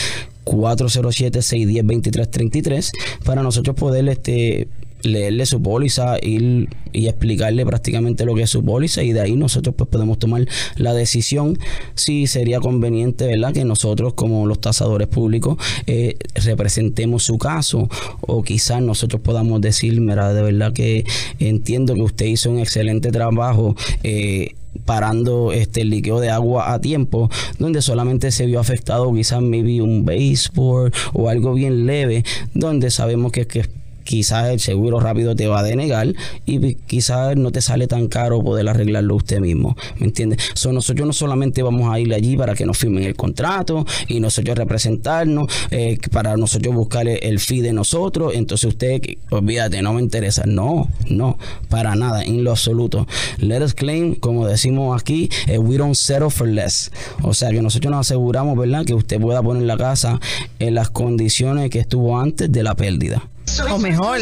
407-610-2333 0.45 2.91
para 3.23 3.43
nosotros 3.43 3.75
poder 3.75 4.09
este 4.09 4.67
leerle 5.03 5.45
su 5.45 5.61
póliza 5.61 6.17
ir, 6.21 6.69
y 6.91 7.07
explicarle 7.07 7.65
prácticamente 7.65 8.25
lo 8.25 8.35
que 8.35 8.43
es 8.43 8.49
su 8.49 8.63
póliza 8.63 9.03
y 9.03 9.11
de 9.11 9.21
ahí 9.21 9.35
nosotros 9.35 9.75
pues 9.75 9.89
podemos 9.89 10.19
tomar 10.19 10.47
la 10.77 10.93
decisión 10.93 11.57
si 11.95 12.27
sería 12.27 12.59
conveniente 12.59 13.25
verdad 13.25 13.53
que 13.53 13.65
nosotros 13.65 14.13
como 14.13 14.45
los 14.45 14.61
tasadores 14.61 15.07
públicos 15.07 15.57
eh, 15.87 16.17
representemos 16.35 17.23
su 17.23 17.37
caso 17.37 17.89
o 18.21 18.43
quizás 18.43 18.81
nosotros 18.81 19.21
podamos 19.21 19.61
decir 19.61 19.99
mira 19.99 20.33
de 20.33 20.41
verdad 20.41 20.73
que 20.73 21.05
entiendo 21.39 21.95
que 21.95 22.01
usted 22.01 22.25
hizo 22.25 22.49
un 22.51 22.59
excelente 22.59 23.11
trabajo 23.11 23.75
eh, 24.03 24.55
parando 24.85 25.51
este 25.51 25.81
el 25.81 25.89
liqueo 25.89 26.19
de 26.19 26.29
agua 26.29 26.73
a 26.73 26.81
tiempo 26.81 27.29
donde 27.59 27.81
solamente 27.81 28.31
se 28.31 28.45
vio 28.45 28.59
afectado 28.59 29.13
quizás 29.13 29.41
maybe 29.41 29.81
un 29.81 30.05
baseboard 30.05 30.93
o 31.13 31.29
algo 31.29 31.53
bien 31.53 31.85
leve 31.85 32.23
donde 32.53 32.89
sabemos 32.89 33.31
que, 33.31 33.45
que 33.45 33.82
quizás 34.03 34.49
el 34.49 34.59
seguro 34.59 34.99
rápido 34.99 35.35
te 35.35 35.47
va 35.47 35.59
a 35.59 35.63
denegar 35.63 36.13
y 36.45 36.75
quizás 36.75 37.35
no 37.35 37.51
te 37.51 37.61
sale 37.61 37.87
tan 37.87 38.07
caro 38.07 38.43
poder 38.43 38.67
arreglarlo 38.69 39.15
usted 39.15 39.39
mismo, 39.39 39.75
¿me 39.99 40.07
entiendes? 40.07 40.39
So, 40.53 40.71
nosotros 40.71 41.07
no 41.07 41.13
solamente 41.13 41.63
vamos 41.63 41.93
a 41.93 41.99
ir 41.99 42.13
allí 42.13 42.37
para 42.37 42.55
que 42.55 42.65
nos 42.65 42.77
firmen 42.77 43.03
el 43.03 43.15
contrato 43.15 43.85
y 44.07 44.19
nosotros 44.19 44.57
representarnos, 44.57 45.47
eh, 45.71 45.97
para 46.11 46.37
nosotros 46.37 46.73
buscar 46.75 47.07
el, 47.07 47.39
fee 47.39 47.61
de 47.61 47.73
nosotros, 47.73 48.33
entonces 48.35 48.69
usted, 48.69 49.01
olvídate, 49.29 49.81
no 49.81 49.93
me 49.93 50.01
interesa, 50.01 50.43
no, 50.45 50.89
no, 51.09 51.37
para 51.69 51.95
nada, 51.95 52.23
en 52.23 52.43
lo 52.43 52.51
absoluto. 52.51 53.07
Let 53.37 53.63
us 53.63 53.73
claim, 53.73 54.15
como 54.15 54.47
decimos 54.47 54.99
aquí, 54.99 55.29
eh, 55.47 55.57
we 55.57 55.77
don't 55.77 55.95
settle 55.95 56.29
for 56.29 56.47
less, 56.47 56.91
o 57.21 57.33
sea 57.33 57.51
que 57.51 57.61
nosotros 57.61 57.91
nos 57.91 58.01
aseguramos, 58.01 58.57
¿verdad? 58.57 58.85
Que 58.85 58.93
usted 58.93 59.19
pueda 59.19 59.41
poner 59.41 59.63
la 59.63 59.77
casa 59.77 60.19
en 60.59 60.75
las 60.75 60.89
condiciones 60.89 61.69
que 61.69 61.79
estuvo 61.79 62.19
antes 62.19 62.51
de 62.51 62.63
la 62.63 62.75
pérdida. 62.75 63.23
O 63.69 63.77
mejor, 63.77 64.19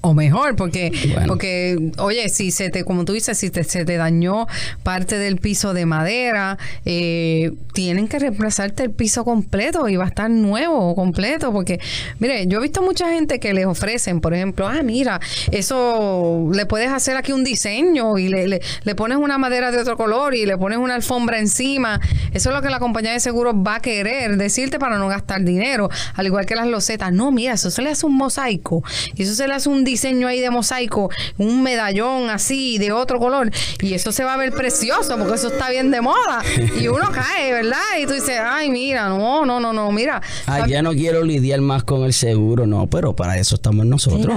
o 0.00 0.14
mejor, 0.14 0.56
porque, 0.56 0.90
porque, 1.26 1.92
oye, 1.98 2.28
si 2.30 2.50
se 2.50 2.70
te, 2.70 2.84
como 2.84 3.04
tú 3.04 3.12
dices, 3.12 3.38
si 3.38 3.50
te, 3.50 3.64
se 3.64 3.84
te 3.84 3.96
dañó 3.96 4.46
parte 4.82 5.18
del 5.18 5.36
piso 5.36 5.72
de 5.74 5.86
madera, 5.86 6.58
eh, 6.84 7.52
tienen 7.74 8.08
que 8.08 8.18
reemplazarte 8.18 8.82
el 8.82 8.90
piso 8.90 9.24
completo 9.24 9.88
y 9.88 9.96
va 9.96 10.04
a 10.04 10.08
estar 10.08 10.30
nuevo 10.30 10.94
completo, 10.94 11.52
porque, 11.52 11.80
mire, 12.18 12.46
yo 12.46 12.58
he 12.58 12.62
visto 12.62 12.82
mucha 12.82 13.10
gente 13.10 13.38
que 13.38 13.52
les 13.52 13.66
ofrecen, 13.66 14.20
por 14.20 14.34
ejemplo, 14.34 14.66
ah, 14.66 14.82
mira, 14.82 15.20
eso 15.52 16.48
le 16.52 16.66
puedes 16.66 16.90
hacer 16.90 17.16
aquí 17.16 17.32
un 17.32 17.44
diseño 17.44 18.18
y 18.18 18.28
le, 18.28 18.60
le, 18.82 18.94
pones 18.94 19.18
una 19.18 19.38
madera 19.38 19.70
de 19.70 19.78
otro 19.78 19.96
color 19.96 20.34
y 20.34 20.46
le 20.46 20.56
pones 20.56 20.78
una 20.78 20.94
alfombra 20.94 21.38
encima. 21.38 22.00
Eso 22.32 22.48
es 22.50 22.54
lo 22.54 22.62
que 22.62 22.70
la 22.70 22.80
compañía 22.80 23.12
de 23.12 23.20
seguros 23.20 23.54
va 23.54 23.76
a 23.76 23.80
querer 23.80 24.36
decirte 24.36 24.78
para 24.78 24.98
no 24.98 25.08
gastar 25.08 25.42
dinero, 25.44 25.88
al 26.14 26.26
igual 26.26 26.46
que 26.46 26.56
las 26.56 26.66
losetas. 26.66 27.12
No, 27.12 27.30
mira, 27.30 27.54
eso 27.54 27.70
se 27.70 27.82
le 27.82 27.90
hace 27.90 28.06
un 28.06 28.16
mosaico. 28.30 28.84
Y 29.16 29.24
eso 29.24 29.34
se 29.34 29.48
le 29.48 29.54
hace 29.54 29.68
un 29.68 29.82
diseño 29.82 30.28
ahí 30.28 30.40
de 30.40 30.50
mosaico, 30.50 31.10
un 31.38 31.62
medallón 31.62 32.30
así 32.30 32.78
de 32.78 32.92
otro 32.92 33.18
color. 33.18 33.50
Y 33.80 33.94
eso 33.94 34.12
se 34.12 34.22
va 34.22 34.34
a 34.34 34.36
ver 34.36 34.52
precioso 34.52 35.18
porque 35.18 35.34
eso 35.34 35.48
está 35.48 35.68
bien 35.68 35.90
de 35.90 36.00
moda. 36.00 36.42
Y 36.80 36.86
uno 36.86 37.10
cae, 37.12 37.52
¿verdad? 37.52 37.80
Y 38.00 38.06
tú 38.06 38.12
dices, 38.12 38.38
ay, 38.40 38.70
mira, 38.70 39.08
no, 39.08 39.44
no, 39.44 39.58
no, 39.58 39.72
no, 39.72 39.90
mira. 39.90 40.22
Ah, 40.46 40.66
ya 40.66 40.80
no 40.82 40.92
quiero 40.92 41.24
lidiar 41.24 41.60
más 41.60 41.82
con 41.82 42.04
el 42.04 42.12
seguro, 42.12 42.66
no, 42.66 42.86
pero 42.86 43.16
para 43.16 43.36
eso 43.38 43.56
estamos 43.56 43.84
nosotros. 43.86 44.36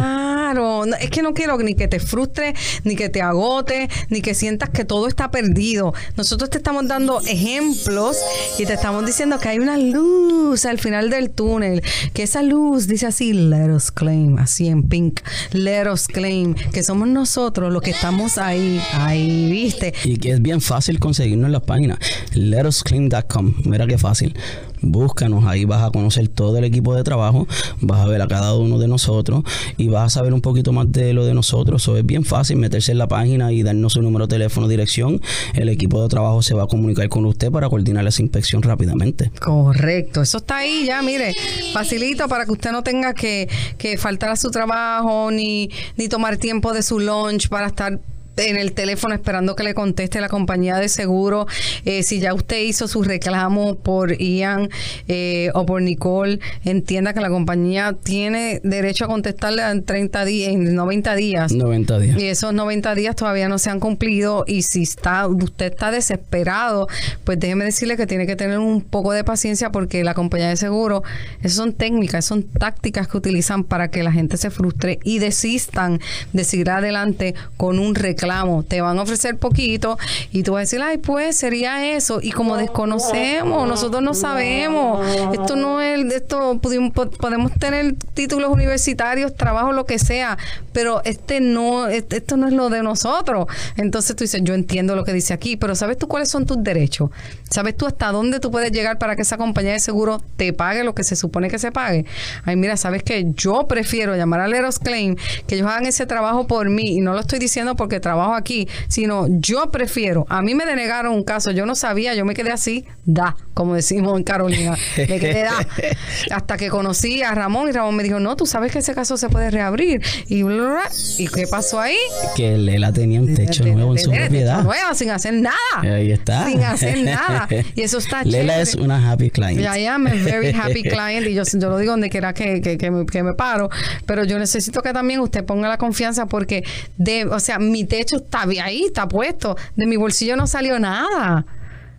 Claro, 0.54 0.86
es 0.86 1.10
que 1.10 1.24
no 1.24 1.34
quiero 1.34 1.58
ni 1.58 1.74
que 1.74 1.88
te 1.88 2.00
frustre, 2.00 2.54
ni 2.84 2.96
que 2.96 3.10
te 3.10 3.24
agote, 3.24 3.90
ni 4.10 4.22
que 4.22 4.36
sientas 4.36 4.70
que 4.70 4.86
todo 4.86 5.08
está 5.08 5.32
perdido. 5.32 5.96
Nosotros 6.16 6.52
te 6.52 6.58
estamos 6.58 6.88
dando 6.88 7.22
ejemplos 7.22 8.18
y 8.60 8.68
te 8.68 8.74
estamos 8.74 9.04
diciendo 9.04 9.40
que 9.40 9.50
hay 9.50 9.58
una 9.58 9.80
luz 9.80 10.66
al 10.66 10.78
final 10.78 11.10
del 11.10 11.32
túnel, 11.32 11.82
que 12.14 12.22
esa 12.22 12.44
luz 12.44 12.86
dice 12.86 13.08
así, 13.08 13.34
let 13.34 13.72
us 13.74 13.90
claim, 13.90 14.38
así 14.38 14.68
en 14.68 14.84
pink, 14.84 15.22
let 15.54 15.92
us 15.92 16.08
claim, 16.08 16.54
que 16.54 16.84
somos 16.84 17.08
nosotros 17.08 17.74
los 17.74 17.82
que 17.82 17.90
estamos 17.90 18.38
ahí, 18.38 18.80
ahí, 18.94 19.50
viste. 19.50 19.92
Y 20.04 20.18
que 20.18 20.34
es 20.34 20.42
bien 20.42 20.62
fácil 20.62 21.00
conseguirnos 21.00 21.48
en 21.48 21.54
la 21.54 21.62
página, 21.62 21.98
letusclaim.com, 22.34 23.56
mira 23.66 23.88
qué 23.88 23.98
fácil 23.98 24.38
búscanos, 24.84 25.46
ahí 25.46 25.66
vas 25.66 25.84
a 25.84 25.90
conocer 25.90 26.28
todo 26.28 26.58
el 26.58 26.64
equipo 26.64 26.96
de 26.96 27.04
trabajo, 27.04 27.48
vas 27.82 28.02
a 28.02 28.06
ver 28.06 28.22
a 28.22 28.28
cada 28.28 28.54
uno 28.56 28.78
de 28.78 28.88
nosotros 28.88 29.44
y 29.78 29.88
vas 29.88 30.06
a 30.06 30.10
saber 30.10 30.34
un 30.34 30.42
poquito 30.42 30.72
más 30.72 30.92
de 30.92 31.14
lo 31.14 31.26
de 31.26 31.34
nosotros. 31.34 31.82
Eso 31.82 31.98
es 31.98 32.06
bien 32.06 32.24
fácil 32.26 32.58
meterse 32.58 32.92
en 32.92 32.98
la 32.98 33.08
página 33.08 33.52
y 33.52 33.64
darnos 33.64 33.94
su 33.94 34.02
número 34.02 34.28
de 34.28 34.36
teléfono, 34.36 34.68
dirección. 34.68 35.22
El 35.54 35.70
equipo 35.70 36.02
de 36.02 36.10
trabajo 36.10 36.42
se 36.42 36.54
va 36.54 36.64
a 36.64 36.68
comunicar 36.68 37.08
con 37.10 37.26
usted 37.26 37.52
para 37.52 37.70
coordinar 37.70 38.06
esa 38.06 38.22
inspección 38.22 38.62
rápidamente. 38.62 39.32
Correcto, 39.40 40.22
eso 40.22 40.38
está 40.38 40.58
ahí 40.58 40.86
ya, 40.86 41.02
mire, 41.02 41.34
facilito 41.74 42.28
para 42.28 42.46
que 42.46 42.52
usted 42.52 42.72
no 42.72 42.84
tenga 42.84 43.14
que, 43.14 43.48
que 43.78 43.98
faltar 43.98 44.30
a 44.30 44.36
su 44.36 44.52
trabajo 44.52 45.32
ni, 45.32 45.70
ni 45.98 46.08
tomar 46.08 46.38
tiempo 46.38 46.74
de 46.74 46.84
su 46.84 47.00
lunch 47.00 47.50
para 47.50 47.68
estar 47.68 48.00
en 48.38 48.58
el 48.58 48.74
teléfono 48.74 49.14
esperando 49.14 49.56
que 49.56 49.64
le 49.64 49.74
conteste 49.74 50.20
la 50.22 50.30
compañía 50.30 50.78
de 50.78 50.90
seguro. 50.90 51.48
Eh, 51.86 52.04
si 52.04 52.20
ya 52.20 52.34
usted 52.34 52.62
hizo 52.62 52.88
su 52.88 53.04
reclamo 53.04 53.76
por 53.76 54.18
Ian 54.20 54.70
eh, 55.08 55.52
o 55.54 55.66
por 55.66 55.82
Nicole, 55.82 56.40
entienda 56.64 57.14
que 57.14 57.22
la 57.22 57.30
compañía 57.30 57.96
tiene 58.02 58.60
derecho 58.64 59.06
a 59.06 59.08
contestarle 59.08 59.64
en 59.64 59.84
30 59.84 60.26
días, 60.26 60.54
en 60.54 60.76
90 60.76 61.16
días. 61.16 61.52
90 61.52 62.00
días. 62.00 62.20
Y 62.20 62.26
esos 62.26 62.54
90 62.54 62.96
días 62.96 63.16
todavía 63.16 63.48
no 63.50 63.60
se 63.60 63.70
han 63.70 63.80
cumplido 63.80 64.44
y 64.48 64.64
si 64.64 64.84
está 64.84 65.28
usted 65.28 65.72
está 65.74 65.92
desesperado, 65.92 66.88
pues 67.24 67.40
déjeme 67.40 67.66
decirle 67.66 67.98
que 67.98 68.08
tiene 68.08 68.26
que 68.26 68.36
tener 68.36 68.60
un 68.60 68.82
poco 68.82 69.14
de 69.14 69.24
paciencia 69.24 69.72
porque 69.72 70.04
la 70.04 70.14
compañía 70.14 70.50
de 70.50 70.58
seguro, 70.58 71.04
esas 71.40 71.54
son 71.54 71.74
técnicas, 71.74 72.26
son 72.26 72.44
tácticas 72.44 73.08
que 73.08 73.18
utilizan 73.18 73.64
para 73.64 73.90
que 73.90 74.04
la 74.04 74.12
gente 74.12 74.38
se 74.38 74.50
frustre 74.50 75.00
y 75.04 75.20
desistan 75.20 76.00
de 76.32 76.44
seguir 76.44 76.70
adelante 76.70 77.36
con 77.58 77.80
un 77.80 77.96
reclamo 77.96 78.23
te 78.68 78.82
van 78.82 78.98
a 78.98 79.02
ofrecer 79.02 79.38
poquito 79.38 79.98
y 80.32 80.44
tú 80.44 80.54
vas 80.54 80.60
a 80.60 80.62
decir, 80.62 80.82
ay, 80.82 80.98
pues 80.98 81.36
sería 81.36 81.94
eso. 81.96 82.20
Y 82.22 82.32
como 82.32 82.56
desconocemos, 82.58 83.68
nosotros 83.68 84.02
no 84.02 84.14
sabemos, 84.14 85.06
esto 85.34 85.56
no 85.56 85.82
es, 85.82 86.06
esto 86.14 86.60
podemos 86.62 87.52
tener 87.60 87.96
títulos 88.14 88.50
universitarios, 88.50 89.36
trabajo, 89.36 89.74
lo 89.74 89.86
que 89.86 90.00
sea, 90.00 90.38
pero 90.72 91.02
este 91.04 91.42
no, 91.42 91.88
esto 91.88 92.38
no 92.38 92.48
es 92.48 92.54
lo 92.54 92.70
de 92.70 92.82
nosotros. 92.82 93.48
Entonces 93.76 94.16
tú 94.16 94.24
dices, 94.24 94.42
yo 94.44 94.54
entiendo 94.54 94.96
lo 94.96 95.04
que 95.04 95.14
dice 95.14 95.34
aquí, 95.34 95.58
pero 95.58 95.76
¿sabes 95.76 95.98
tú 95.98 96.08
cuáles 96.08 96.30
son 96.30 96.46
tus 96.46 96.64
derechos? 96.64 97.10
¿Sabes 97.50 97.76
tú 97.76 97.86
hasta 97.86 98.12
dónde 98.12 98.40
tú 98.40 98.52
puedes 98.52 98.72
llegar 98.72 98.98
para 98.98 99.16
que 99.16 99.24
esa 99.24 99.38
compañía 99.38 99.74
de 99.74 99.80
seguro 99.80 100.22
te 100.38 100.54
pague 100.54 100.84
lo 100.84 100.96
que 100.96 101.04
se 101.04 101.16
supone 101.16 101.50
que 101.50 101.60
se 101.60 101.72
pague? 101.72 102.06
Ay, 102.46 102.56
mira, 102.56 102.78
¿sabes 102.78 103.04
que 103.04 103.26
Yo 103.36 103.68
prefiero 103.68 104.16
llamar 104.16 104.40
a 104.40 104.48
Leros 104.48 104.80
Claim, 104.80 105.16
que 105.48 105.56
ellos 105.56 105.68
hagan 105.68 105.86
ese 105.86 106.06
trabajo 106.06 106.48
por 106.48 106.70
mí, 106.70 106.98
y 106.98 107.02
no 107.02 107.14
lo 107.14 107.20
estoy 107.20 107.40
diciendo 107.40 107.76
porque 107.76 108.00
trabajo 108.00 108.13
trabajo 108.14 108.36
aquí, 108.36 108.68
sino 108.88 109.26
yo 109.28 109.72
prefiero, 109.72 110.28
a 110.30 110.44
mí 110.44 110.54
me 110.54 110.66
denegaron 110.66 111.14
un 111.14 111.24
caso, 111.24 111.50
yo 111.50 111.66
no 111.66 111.74
sabía, 111.74 112.14
yo 112.14 112.26
me 112.26 112.36
quedé 112.36 112.52
así, 112.52 112.86
da, 113.06 113.36
como 113.56 113.74
decimos 113.74 114.16
en 114.18 114.24
Carolina, 114.24 114.78
me 114.98 115.20
quedé 115.20 115.44
da, 115.44 115.68
hasta 116.32 116.58
que 116.58 116.70
conocí 116.70 117.24
a 117.24 117.34
Ramón 117.34 117.70
y 117.70 117.72
Ramón 117.72 117.96
me 117.96 118.04
dijo, 118.04 118.20
no, 118.20 118.36
tú 118.36 118.46
sabes 118.46 118.72
que 118.72 118.80
ese 118.80 118.94
caso 118.94 119.18
se 119.18 119.30
puede 119.30 119.50
reabrir. 119.50 120.02
Y, 120.28 120.44
¿y 120.44 121.28
qué 121.28 121.48
pasó 121.50 121.80
ahí? 121.80 121.98
Que 122.36 122.56
Lela 122.58 122.94
tenía 122.94 123.20
un 123.20 123.34
techo 123.34 123.66
nuevo 123.66 123.94
en 123.94 124.00
su 124.00 124.12
propiedad. 124.12 124.62
Nueva, 124.64 124.94
sin 124.94 125.10
hacer 125.10 125.34
nada. 125.34 125.56
Ahí 125.82 126.12
está. 126.12 126.46
Sin 126.46 126.64
hacer 126.64 127.04
nada. 127.04 127.48
Y 127.76 127.82
eso 127.82 127.98
está 127.98 128.24
Lela 128.24 128.62
es 128.62 128.76
una 128.76 129.12
happy 129.12 129.30
client. 129.30 129.60
I 129.62 129.88
am 129.88 130.06
a 130.06 130.14
very 130.14 130.52
happy 130.52 130.84
client 130.84 131.26
y 131.26 131.34
yo, 131.34 131.44
yo 131.44 131.70
lo 131.70 131.78
digo 131.78 131.92
donde 131.92 132.10
quiera 132.10 132.34
que, 132.34 132.62
que, 132.62 132.78
que, 132.78 132.92
me, 132.92 133.06
que 133.06 133.24
me 133.24 133.34
paro, 133.34 133.70
pero 134.06 134.24
yo 134.24 134.38
necesito 134.38 134.82
que 134.82 134.94
también 134.94 135.20
usted 135.20 135.44
ponga 135.44 135.68
la 135.68 135.78
confianza 135.78 136.28
porque, 136.28 136.64
de, 136.98 137.26
o 137.26 137.40
sea, 137.40 137.60
mi 137.60 137.86
techo 137.86 138.03
hecho 138.04 138.18
está 138.18 138.44
ahí, 138.44 138.84
está 138.86 139.08
puesto. 139.08 139.58
De 139.76 139.86
mi 139.86 139.98
bolsillo 139.98 140.36
no 140.36 140.48
salió 140.48 140.80
nada. 140.80 141.46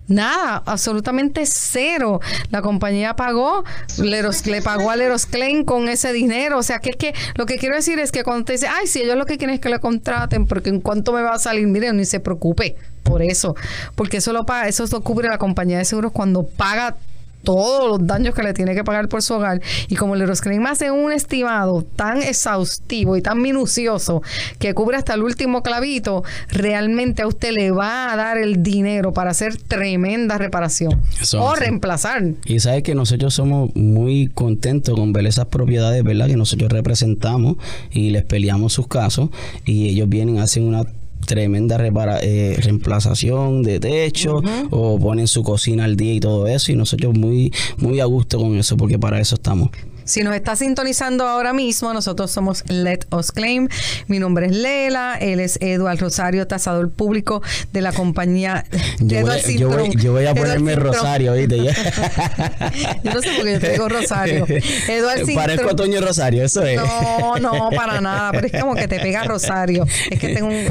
Nada, 0.07 0.63
absolutamente 0.67 1.47
cero. 1.47 2.21
La 2.51 2.61
compañía 2.61 3.17
pagó, 3.17 3.65
le 3.99 4.63
pagó 4.63 4.91
a 4.91 4.97
Leros 4.97 5.25
Klein 5.25 5.65
con 5.65 5.89
ese 5.89 6.13
dinero. 6.13 6.59
O 6.59 6.63
sea, 6.63 6.79
que 6.79 6.91
es 6.91 6.97
que 6.97 7.15
lo 7.37 7.47
que 7.47 7.57
quiero 7.57 7.75
decir 7.75 7.99
es 7.99 8.13
que 8.13 8.23
cuando 8.23 8.45
te 8.45 8.53
dice, 8.53 8.67
ay, 8.69 8.87
si 8.87 9.01
ellos 9.01 9.17
lo 9.17 9.25
que 9.25 9.39
quieren 9.39 9.55
es 9.55 9.61
que 9.61 9.71
le 9.71 9.81
contraten, 9.81 10.47
porque 10.47 10.69
en 10.69 10.81
cuanto 10.81 11.13
me 11.13 11.23
va 11.23 11.35
a 11.35 11.39
salir, 11.39 11.67
miren, 11.67 11.97
ni 11.97 12.05
se 12.05 12.21
preocupe 12.21 12.77
por 13.03 13.23
eso. 13.23 13.57
Porque 13.95 14.19
eso 14.19 14.33
lo 14.33 14.45
paga, 14.45 14.69
eso 14.69 14.85
lo 14.91 15.01
cubre 15.03 15.29
la 15.29 15.39
compañía 15.39 15.79
de 15.79 15.87
seguros 15.87 16.13
cuando 16.13 16.47
paga 16.47 16.97
todos 17.45 17.89
los 17.89 18.07
daños 18.07 18.35
que 18.35 18.43
le 18.43 18.55
tiene 18.55 18.75
que 18.75 18.83
pagar 18.83 19.09
por 19.09 19.23
su 19.23 19.35
hogar. 19.35 19.61
Y 19.89 19.97
como 19.97 20.15
el 20.15 20.23
Euroscreen 20.23 20.67
hace 20.67 20.91
un 20.91 21.13
estimado 21.13 21.83
tan 21.83 22.23
exhaustivo 22.23 23.17
y 23.17 23.23
tan 23.23 23.41
minucioso 23.41 24.23
que 24.59 24.75
cubre 24.75 24.97
hasta 24.97 25.15
el 25.15 25.23
último 25.23 25.63
clavito, 25.63 26.25
realmente 26.49 27.23
a 27.23 27.27
usted 27.27 27.53
le 27.53 27.71
va 27.71 28.13
a 28.13 28.17
dar 28.17 28.39
el 28.39 28.63
dinero 28.63 29.13
para 29.13 29.31
hacer 29.31 29.57
tremenda 29.57 30.39
reparación 30.39 31.01
o 31.39 31.55
reemplazar. 31.55 32.25
Y 32.45 32.61
sabe 32.61 32.83
que 32.83 32.95
nosotros 32.95 33.35
somos 33.35 33.75
muy 33.77 34.29
contentos 34.29 34.95
con 34.99 35.13
ver 35.13 35.27
esas 35.27 35.47
propiedades, 35.47 36.03
¿verdad? 36.03 36.27
Que 36.27 36.37
nosotros 36.37 36.71
representamos 36.73 37.57
y 37.91 38.11
les 38.11 38.25
peleamos 38.25 38.73
sus 38.73 38.89
casos 38.89 39.31
y 39.65 39.89
ellos 39.89 40.09
vienen, 40.09 40.39
hacen 40.39 40.65
una 40.65 40.85
tremenda 41.27 41.79
repara, 41.79 42.19
eh, 42.23 42.57
reemplazación 42.61 43.63
de 43.63 43.81
techo 43.81 44.43
o 44.71 44.99
ponen 44.99 45.27
su 45.27 45.43
cocina 45.43 45.85
al 45.85 45.97
día 45.97 46.15
y 46.15 46.21
todo 46.21 46.47
eso 46.47 46.73
y 46.73 46.77
nosotros 46.77 47.17
muy 47.17 47.53
muy 47.77 48.01
a 48.01 48.05
gusto 48.05 48.39
con 48.39 48.57
eso 48.57 48.77
porque 48.77 48.99
para 48.99 49.21
eso 49.21 49.35
estamos. 49.37 49.71
Si 50.05 50.23
nos 50.23 50.35
está 50.35 50.57
sintonizando 50.57 51.27
ahora 51.27 51.53
mismo, 51.53 51.93
nosotros 51.93 52.31
somos 52.31 52.65
Let 52.69 53.01
Us 53.11 53.33
Claim. 53.33 53.69
Mi 54.07 54.19
nombre 54.19 54.47
es 54.47 54.53
Lela, 54.53 55.17
él 55.21 55.41
es 55.41 55.59
Eduardo 55.61 56.05
Rosario, 56.05 56.47
tasador 56.47 56.91
público 56.91 57.43
de 57.73 57.81
la 57.81 57.93
compañía 57.93 58.65
yo, 59.01 59.23
voy, 59.23 59.41
yo, 59.57 59.69
voy, 59.69 59.91
yo 59.97 60.13
voy, 60.13 60.27
a 60.27 60.35
ponerme 60.35 60.77
Rosario, 60.77 61.33
¿viste? 61.35 61.57
yo 63.05 63.13
no 63.13 63.23
sé 63.23 63.31
por 63.37 63.45
qué 63.45 63.53
yo 63.53 63.61
te 63.61 63.73
digo 63.73 63.89
Rosario. 63.89 64.47
Eduardo 64.89 65.27
Parezco 65.35 65.77
Toño 65.77 66.01
Rosario, 66.01 66.45
eso 66.45 66.65
es. 66.65 66.77
No, 66.77 67.37
no, 67.39 67.71
para 67.71 68.01
nada, 68.01 68.33
pero 68.33 68.47
es 68.47 68.61
como 68.61 68.75
que 68.75 68.89
te 68.89 69.01
pega 69.01 69.25
Rosario. 69.25 69.87
Es 70.11 70.19
que 70.19 70.35
tengo 70.35 70.49
un... 70.49 70.67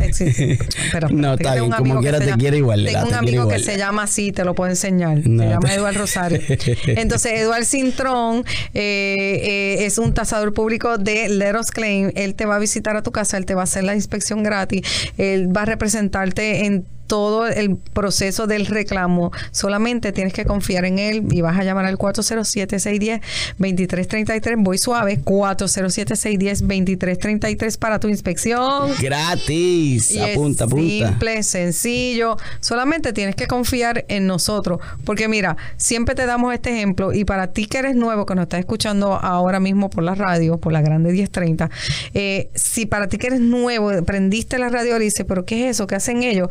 Pero, 0.91 1.10
no, 1.12 1.34
está 1.34 1.56
bien, 1.56 1.72
como 1.72 2.00
quiera 2.02 2.19
te 2.19 2.34
quiere 2.34 2.58
igual. 2.58 2.86
Tengo 2.86 3.08
un 3.08 3.13
amigo 3.13 3.48
que 3.48 3.60
se 3.60 3.78
llama 3.78 4.04
así, 4.04 4.32
te 4.32 4.43
lo 4.43 4.54
puedo 4.54 4.69
enseñar. 4.69 5.24
se 5.24 5.30
llama 5.30 5.74
Eduardo 5.74 6.00
Rosario. 6.00 6.39
Entonces, 6.88 7.34
Eduardo 7.34 7.65
Cintrón... 7.65 8.46
Eh, 8.74 9.22
eh, 9.23 9.86
es 9.86 9.97
un 9.97 10.13
tasador 10.13 10.53
público 10.53 10.97
de 10.97 11.29
Let 11.29 11.57
Us 11.59 11.71
Claim. 11.71 12.12
Él 12.15 12.36
te 12.36 12.45
va 12.45 12.55
a 12.55 12.59
visitar 12.59 12.95
a 12.95 13.03
tu 13.03 13.12
casa, 13.12 13.38
él 13.38 13.45
te 13.45 13.55
va 13.55 13.62
a 13.62 13.63
hacer 13.63 13.83
la 13.83 13.95
inspección 13.95 14.43
gratis, 14.43 14.81
él 15.17 15.55
va 15.55 15.62
a 15.62 15.65
representarte 15.65 16.65
en 16.65 16.86
todo 17.13 17.45
el 17.45 17.78
proceso 17.78 18.47
del 18.47 18.65
reclamo. 18.65 19.32
Solamente 19.52 20.12
tienes 20.13 20.34
que 20.34 20.45
confiar 20.45 20.86
en 20.86 20.97
él 20.97 21.26
y 21.30 21.41
vas 21.41 21.60
a 21.60 21.63
llamar 21.63 21.86
al 21.86 21.99
407-610-2333. 21.99 24.56
Voy 24.58 24.80
suave, 24.80 25.19
407-610-2333 25.23 27.78
para 27.78 27.99
tu 27.99 28.08
inspección. 28.08 28.89
Gratis. 28.99 30.10
Y 30.10 30.21
apunta, 30.21 30.63
es 30.63 30.71
apunta. 30.71 31.10
Simple, 31.10 31.43
sencillo. 31.43 32.36
Solamente 32.62 33.13
tienes 33.13 33.36
que 33.36 33.45
confiar 33.45 34.06
en 34.08 34.26
nosotros. 34.26 34.80
Porque 35.06 35.28
mira, 35.28 35.56
siempre 35.78 36.15
te 36.15 36.26
damos 36.26 36.52
este 36.52 36.71
ejemplo. 36.71 37.13
Y 37.13 37.26
para 37.26 37.52
ti 37.52 37.67
que 37.67 37.78
eres 37.78 37.95
nuevo, 37.95 38.26
que 38.26 38.34
nos 38.34 38.45
estás 38.45 38.62
escuchando 38.62 39.13
ahora 39.13 39.60
mismo 39.60 39.91
por 39.91 40.04
la 40.04 40.15
radio, 40.15 40.58
por 40.58 40.73
la 40.73 40.82
grande 40.82 41.12
1030, 41.12 41.69
eh, 42.15 42.49
si 42.56 42.88
para 42.88 43.08
ti 43.08 43.19
que 43.19 43.28
eres 43.28 43.39
nuevo, 43.39 43.91
prendiste 44.04 44.58
la 44.58 44.69
radio 44.69 44.97
y 44.97 45.04
dices, 45.04 45.28
¿pero 45.28 45.45
qué 45.45 45.69
es 45.69 45.76
eso? 45.76 45.86
¿Qué 45.86 45.93
hacen 45.93 46.23
ellos? 46.23 46.49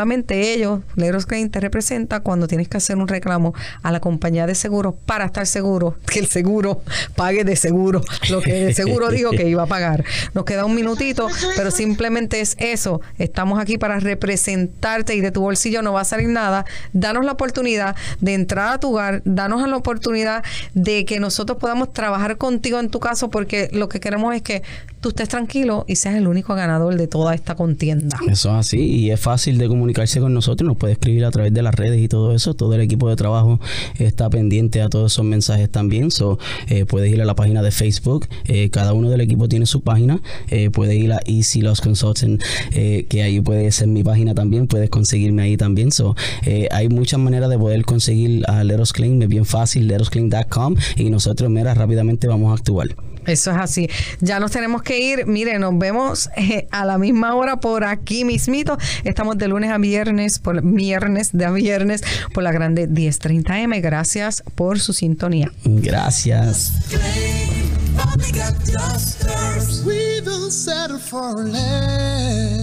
Solamente 0.00 0.54
ellos, 0.54 0.80
Leros 0.96 1.26
Crane 1.26 1.50
te 1.50 1.60
representa 1.60 2.20
cuando 2.20 2.48
tienes 2.48 2.68
que 2.68 2.78
hacer 2.78 2.96
un 2.96 3.06
reclamo 3.06 3.52
a 3.82 3.92
la 3.92 4.00
compañía 4.00 4.46
de 4.46 4.54
seguros 4.54 4.94
para 5.04 5.26
estar 5.26 5.46
seguro 5.46 5.94
que 6.06 6.20
el 6.20 6.26
seguro 6.26 6.80
pague 7.16 7.44
de 7.44 7.54
seguro 7.54 8.00
lo 8.30 8.40
que 8.40 8.68
el 8.68 8.74
seguro 8.74 9.10
dijo 9.10 9.30
que 9.30 9.46
iba 9.46 9.64
a 9.64 9.66
pagar. 9.66 10.06
Nos 10.32 10.46
queda 10.46 10.64
un 10.64 10.74
minutito, 10.74 11.28
pero 11.54 11.70
simplemente 11.70 12.40
es 12.40 12.56
eso. 12.58 13.02
Estamos 13.18 13.60
aquí 13.60 13.76
para 13.76 14.00
representarte 14.00 15.14
y 15.14 15.20
de 15.20 15.32
tu 15.32 15.42
bolsillo 15.42 15.82
no 15.82 15.92
va 15.92 16.00
a 16.00 16.04
salir 16.06 16.30
nada. 16.30 16.64
Danos 16.94 17.26
la 17.26 17.32
oportunidad 17.32 17.94
de 18.22 18.32
entrar 18.32 18.72
a 18.72 18.80
tu 18.80 18.92
hogar, 18.92 19.20
danos 19.26 19.68
la 19.68 19.76
oportunidad 19.76 20.42
de 20.72 21.04
que 21.04 21.20
nosotros 21.20 21.58
podamos 21.58 21.92
trabajar 21.92 22.38
contigo 22.38 22.80
en 22.80 22.88
tu 22.88 23.00
caso, 23.00 23.28
porque 23.28 23.68
lo 23.74 23.90
que 23.90 24.00
queremos 24.00 24.34
es 24.34 24.40
que 24.40 24.62
tú 25.00 25.10
estés 25.10 25.28
tranquilo 25.28 25.84
y 25.88 25.96
seas 25.96 26.16
el 26.16 26.28
único 26.28 26.54
ganador 26.54 26.96
de 26.96 27.06
toda 27.06 27.34
esta 27.34 27.54
contienda. 27.54 28.18
Eso 28.28 28.50
es 28.50 28.54
así 28.54 28.78
y 28.80 29.10
es 29.10 29.20
fácil 29.20 29.58
de 29.58 29.68
comunicarse 29.68 30.20
con 30.20 30.34
nosotros, 30.34 30.66
nos 30.66 30.76
puede 30.76 30.92
escribir 30.92 31.24
a 31.24 31.30
través 31.30 31.52
de 31.52 31.62
las 31.62 31.74
redes 31.74 32.00
y 32.00 32.08
todo 32.08 32.34
eso, 32.34 32.54
todo 32.54 32.74
el 32.74 32.80
equipo 32.80 33.08
de 33.08 33.16
trabajo 33.16 33.60
está 33.98 34.28
pendiente 34.28 34.82
a 34.82 34.88
todos 34.88 35.12
esos 35.12 35.24
mensajes 35.24 35.70
también, 35.70 36.10
so, 36.10 36.38
eh, 36.68 36.84
puedes 36.84 37.12
ir 37.12 37.20
a 37.22 37.24
la 37.24 37.34
página 37.34 37.62
de 37.62 37.70
Facebook, 37.70 38.28
eh, 38.44 38.70
cada 38.70 38.92
uno 38.92 39.10
del 39.10 39.20
equipo 39.20 39.48
tiene 39.48 39.66
su 39.66 39.80
página, 39.80 40.20
eh, 40.48 40.70
puedes 40.70 40.96
ir 40.96 41.12
a 41.12 41.20
Easy 41.24 41.62
Los 41.62 41.80
Consulting, 41.80 42.38
eh, 42.72 43.06
que 43.08 43.22
ahí 43.22 43.40
puede 43.40 43.70
ser 43.72 43.88
mi 43.88 44.04
página 44.04 44.34
también, 44.34 44.66
puedes 44.66 44.90
conseguirme 44.90 45.42
ahí 45.42 45.56
también, 45.56 45.92
so, 45.92 46.14
eh, 46.44 46.68
hay 46.70 46.88
muchas 46.88 47.20
maneras 47.20 47.48
de 47.48 47.58
poder 47.58 47.84
conseguir 47.84 48.44
a 48.48 48.64
Let 48.64 48.80
Us 48.80 48.92
Clean, 48.92 49.20
es 49.22 49.28
bien 49.28 49.44
fácil, 49.44 49.86
letosclean.com 49.86 50.76
y 50.96 51.10
nosotros, 51.10 51.50
mira, 51.50 51.74
rápidamente 51.74 52.26
vamos 52.26 52.50
a 52.50 52.54
actuar. 52.54 52.88
Eso 53.30 53.50
es 53.52 53.56
así. 53.56 53.88
Ya 54.20 54.40
nos 54.40 54.50
tenemos 54.50 54.82
que 54.82 54.98
ir. 54.98 55.26
Mire, 55.26 55.58
nos 55.58 55.78
vemos 55.78 56.28
eh, 56.36 56.66
a 56.70 56.84
la 56.84 56.98
misma 56.98 57.34
hora 57.34 57.60
por 57.60 57.84
aquí 57.84 58.24
mismito. 58.24 58.76
Estamos 59.04 59.38
de 59.38 59.48
lunes 59.48 59.70
a 59.70 59.78
viernes, 59.78 60.38
por 60.38 60.62
viernes 60.62 61.30
de 61.32 61.44
a 61.44 61.50
viernes, 61.50 62.02
por 62.34 62.42
la 62.42 62.52
grande 62.52 62.88
1030M. 62.88 63.80
Gracias 63.80 64.42
por 64.54 64.80
su 64.80 64.92
sintonía. 64.92 65.52
Gracias. 65.64 66.72
Claim, 66.88 67.70
Bobby 67.96 68.32
got 68.32 68.54
dusters. 68.66 69.84
We 69.84 70.20
will 70.24 70.50
settle 70.50 70.98
for 70.98 71.44
less. 71.44 72.59